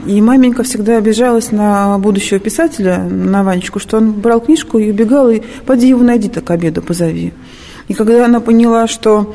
[0.07, 5.31] И маменька всегда обижалась на будущего писателя, на Ванечку, что он брал книжку и убегал,
[5.31, 7.33] и поди его найди так к обеду, позови.
[7.87, 9.35] И когда она поняла, что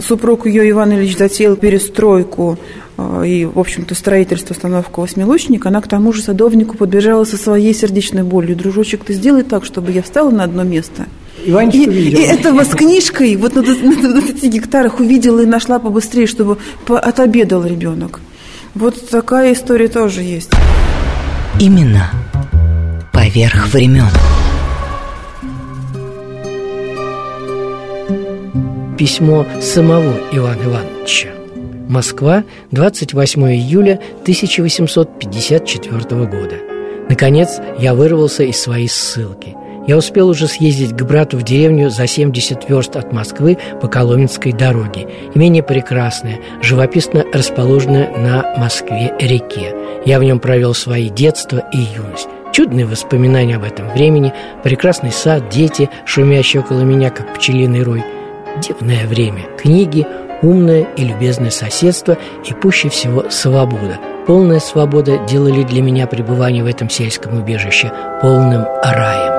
[0.00, 2.58] супруг ее Иван Ильич затеял перестройку
[2.96, 7.74] э, и, в общем-то, строительство, установку восьмилучника, она к тому же садовнику подбежала со своей
[7.74, 8.56] сердечной болью.
[8.56, 11.06] Дружочек, ты сделай так, чтобы я встала на одно место.
[11.44, 12.18] Иванчик И, увидел.
[12.18, 16.56] и этого с книжкой вот на, д- на 20 гектарах увидела и нашла побыстрее, чтобы
[16.88, 18.20] отобедал ребенок.
[18.74, 20.50] Вот такая история тоже есть.
[21.60, 22.10] Имена
[23.12, 24.08] поверх времен.
[28.98, 31.28] Письмо самого Ивана Ивановича.
[31.86, 36.54] Москва, 28 июля 1854 года.
[37.10, 39.54] Наконец, я вырвался из своей ссылки.
[39.86, 44.52] Я успел уже съездить к брату в деревню за 70 верст от Москвы по Коломенской
[44.52, 45.06] дороге.
[45.34, 49.74] Имение прекрасное, живописно расположенное на Москве-реке.
[50.06, 52.28] Я в нем провел свои детство и юность.
[52.52, 54.32] Чудные воспоминания об этом времени,
[54.64, 58.02] прекрасный сад, дети, шумящие около меня, как пчелиный рой.
[58.60, 60.06] Дивное время, книги,
[60.42, 63.98] умное и любезное соседство и пуще всего свобода.
[64.26, 69.36] Полная свобода делали для меня пребывание в этом сельском убежище полным раем.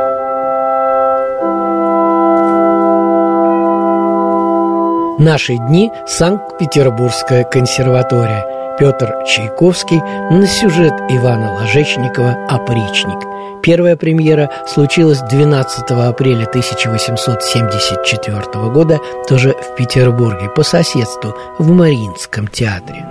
[5.19, 8.56] Наши дни– Санкт-Петербургская консерватория.
[8.77, 9.99] Петр Чайковский
[10.29, 13.17] на сюжет Ивана Ложечникова «Опричник».
[13.63, 23.03] Первая премьера случилась 12 апреля 1874 года тоже в Петербурге по соседству в Мариинском театре.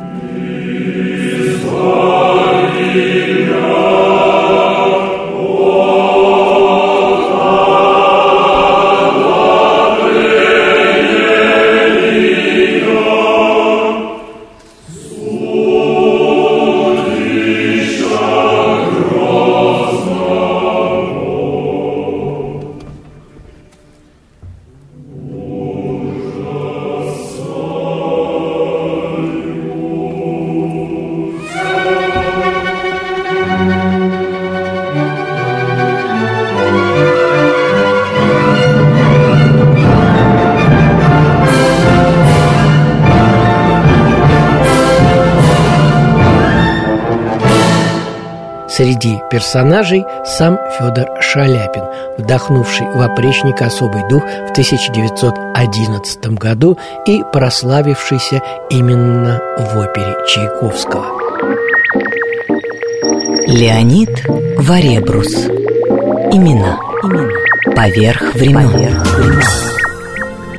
[48.77, 51.85] Среди персонажей сам Федор Шаляпин,
[52.18, 61.07] вдохнувший в опричника особый дух в 1911 году и прославившийся именно в опере Чайковского.
[63.47, 64.11] Леонид
[64.59, 65.47] Варебрус
[66.33, 67.31] Имена, Имена.
[67.74, 68.70] Поверх времен.
[68.70, 69.76] Поверх времен.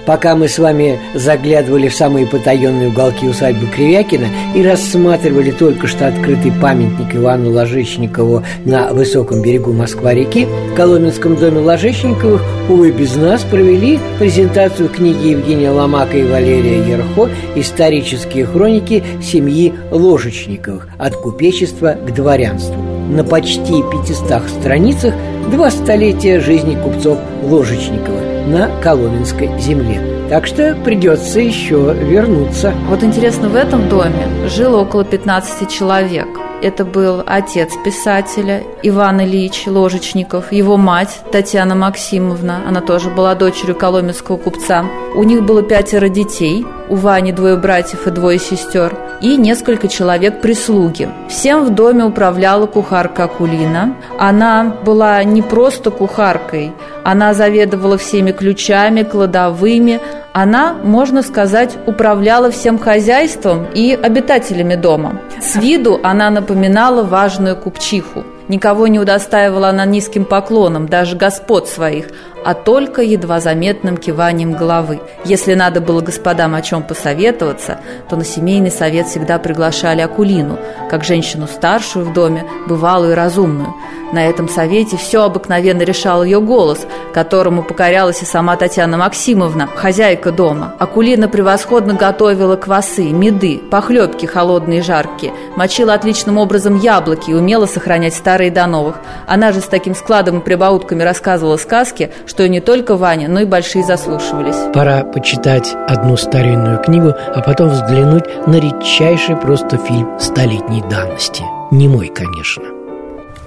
[0.08, 6.08] Пока мы с вами заглядывали в самые потаенные уголки усадьбы Кривякина и рассматривали только что
[6.08, 13.44] открытый памятник Ивану Ложечникову на высоком берегу Москва-реки, в Коломенском доме Ложечниковых, увы, без нас
[13.44, 20.88] провели презентацию книги Евгения Ломака и Валерия Ерхо «Исторические хроники семьи Ложечниковых.
[20.98, 22.97] От купечества к дворянству».
[23.10, 25.14] На почти 500 страницах
[25.50, 30.28] два столетия жизни купцов Ложечникова на Коломенской земле.
[30.30, 32.74] Так что придется еще вернуться.
[32.90, 36.28] Вот интересно, в этом доме жило около 15 человек.
[36.62, 43.76] Это был отец писателя Иван Ильич Ложечников, его мать Татьяна Максимовна, она тоже была дочерью
[43.76, 44.86] коломенского купца.
[45.16, 50.42] У них было пятеро детей, у Вани двое братьев и двое сестер, и несколько человек
[50.42, 51.10] прислуги.
[51.30, 53.96] Всем в доме управляла кухарка Акулина.
[54.20, 56.74] Она была не просто кухаркой,
[57.04, 60.00] она заведовала всеми ключами, кладовыми,
[60.34, 65.20] она, можно сказать, управляла всем хозяйством и обитателями дома.
[65.42, 68.24] С виду она напоминала важную купчиху.
[68.48, 72.08] Никого не удостаивала она низким поклоном, даже господ своих,
[72.46, 75.02] а только едва заметным киванием головы.
[75.26, 80.58] Если надо было господам о чем посоветоваться, то на семейный совет всегда приглашали Акулину,
[80.90, 83.76] как женщину старшую в доме, бывалую и разумную.
[84.12, 90.32] На этом совете все обыкновенно решал ее голос, которому покорялась и сама Татьяна Максимовна, хозяйка
[90.32, 90.74] дома.
[90.80, 97.66] Акулина превосходно готовила квасы, меды, похлебки холодные и жаркие, мочила отличным образом яблоки и умела
[97.66, 98.96] сохранять старые до новых.
[99.28, 103.46] Она же с таким складом и прибаутками рассказывала сказки, что не только Ваня, но и
[103.46, 104.56] большие заслушивались.
[104.74, 111.44] Пора почитать одну старинную книгу, а потом взглянуть на редчайший просто фильм столетней давности.
[111.72, 112.77] Не мой, конечно.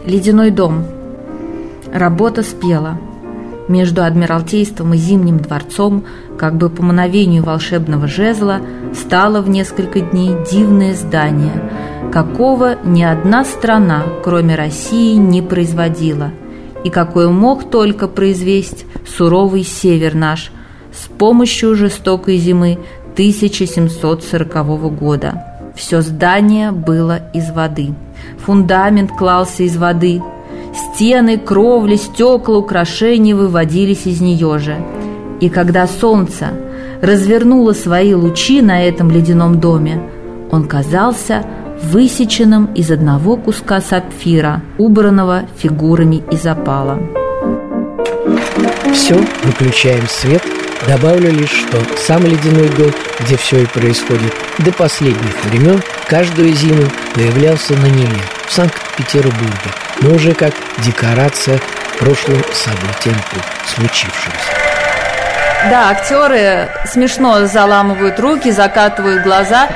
[0.05, 0.85] Ледяной дом.
[1.93, 2.99] Работа спела.
[3.69, 6.05] Между Адмиралтейством и Зимним дворцом,
[6.39, 8.61] как бы по мановению волшебного жезла,
[8.95, 11.71] стало в несколько дней дивное здание,
[12.13, 16.31] какого ни одна страна, кроме России, не производила,
[16.83, 20.51] и какой мог только произвести суровый север наш
[20.93, 22.79] с помощью жестокой зимы
[23.13, 25.45] 1740 года.
[25.77, 27.95] Все здание было из воды–
[28.39, 30.23] Фундамент клался из воды.
[30.75, 34.77] Стены, кровли, стекла, украшения выводились из нее же.
[35.41, 36.49] И когда солнце
[37.03, 40.03] развернуло свои лучи на этом ледяном доме,
[40.51, 41.45] он казался
[41.83, 46.99] высеченным из одного куска сапфира, убранного фигурами из опала.
[48.93, 50.43] Все, выключаем свет–
[50.87, 56.85] Добавлю лишь, что сам ледяной дом, где все и происходит, до последних времен каждую зиму
[57.15, 59.71] появлялся на Неве, в Санкт-Петербурге,
[60.01, 61.61] но уже как декорация
[61.99, 63.17] прошлым событиям
[63.67, 64.61] случившимся.
[65.69, 69.69] Да, актеры смешно заламывают руки, закатывают глаза.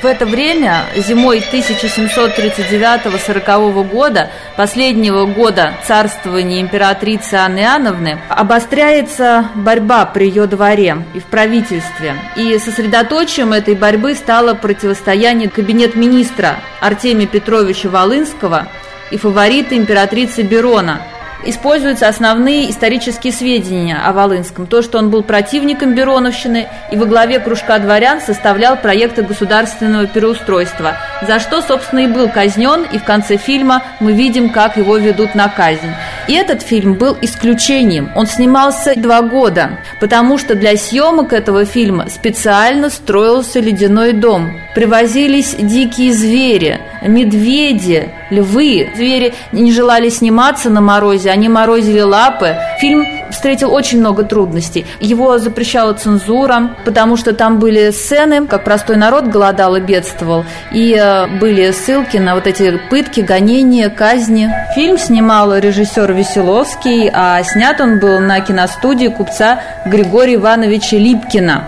[0.00, 10.28] В это время, зимой 1739-40 года, последнего года царствования императрицы Анны Иоанновны, обостряется борьба при
[10.28, 12.14] ее дворе и в правительстве.
[12.36, 18.68] И сосредоточием этой борьбы стало противостояние кабинет министра Артемия Петровича Волынского
[19.10, 21.02] и фаворита императрицы Берона–
[21.46, 24.66] используются основные исторические сведения о Волынском.
[24.66, 30.96] То, что он был противником Бероновщины и во главе кружка дворян составлял проекты государственного переустройства,
[31.26, 35.34] за что, собственно, и был казнен, и в конце фильма мы видим, как его ведут
[35.34, 35.92] на казнь.
[36.28, 38.10] И этот фильм был исключением.
[38.14, 44.58] Он снимался два года, потому что для съемок этого фильма специально строился ледяной дом.
[44.74, 48.90] Привозились дикие звери, медведи, львы.
[48.96, 52.56] Звери не желали сниматься на морозе, они морозили лапы.
[52.80, 54.86] Фильм встретил очень много трудностей.
[55.00, 60.96] Его запрещала цензура, потому что там были сцены, как простой народ голодал и бедствовал, и
[60.98, 64.50] э, были ссылки на вот эти пытки, гонения, казни.
[64.74, 71.64] Фильм снимал режиссер Веселовский, а снят он был на киностудии купца Григория Ивановича Липкина.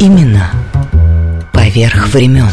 [0.00, 0.50] Именно
[1.52, 2.48] поверх времен.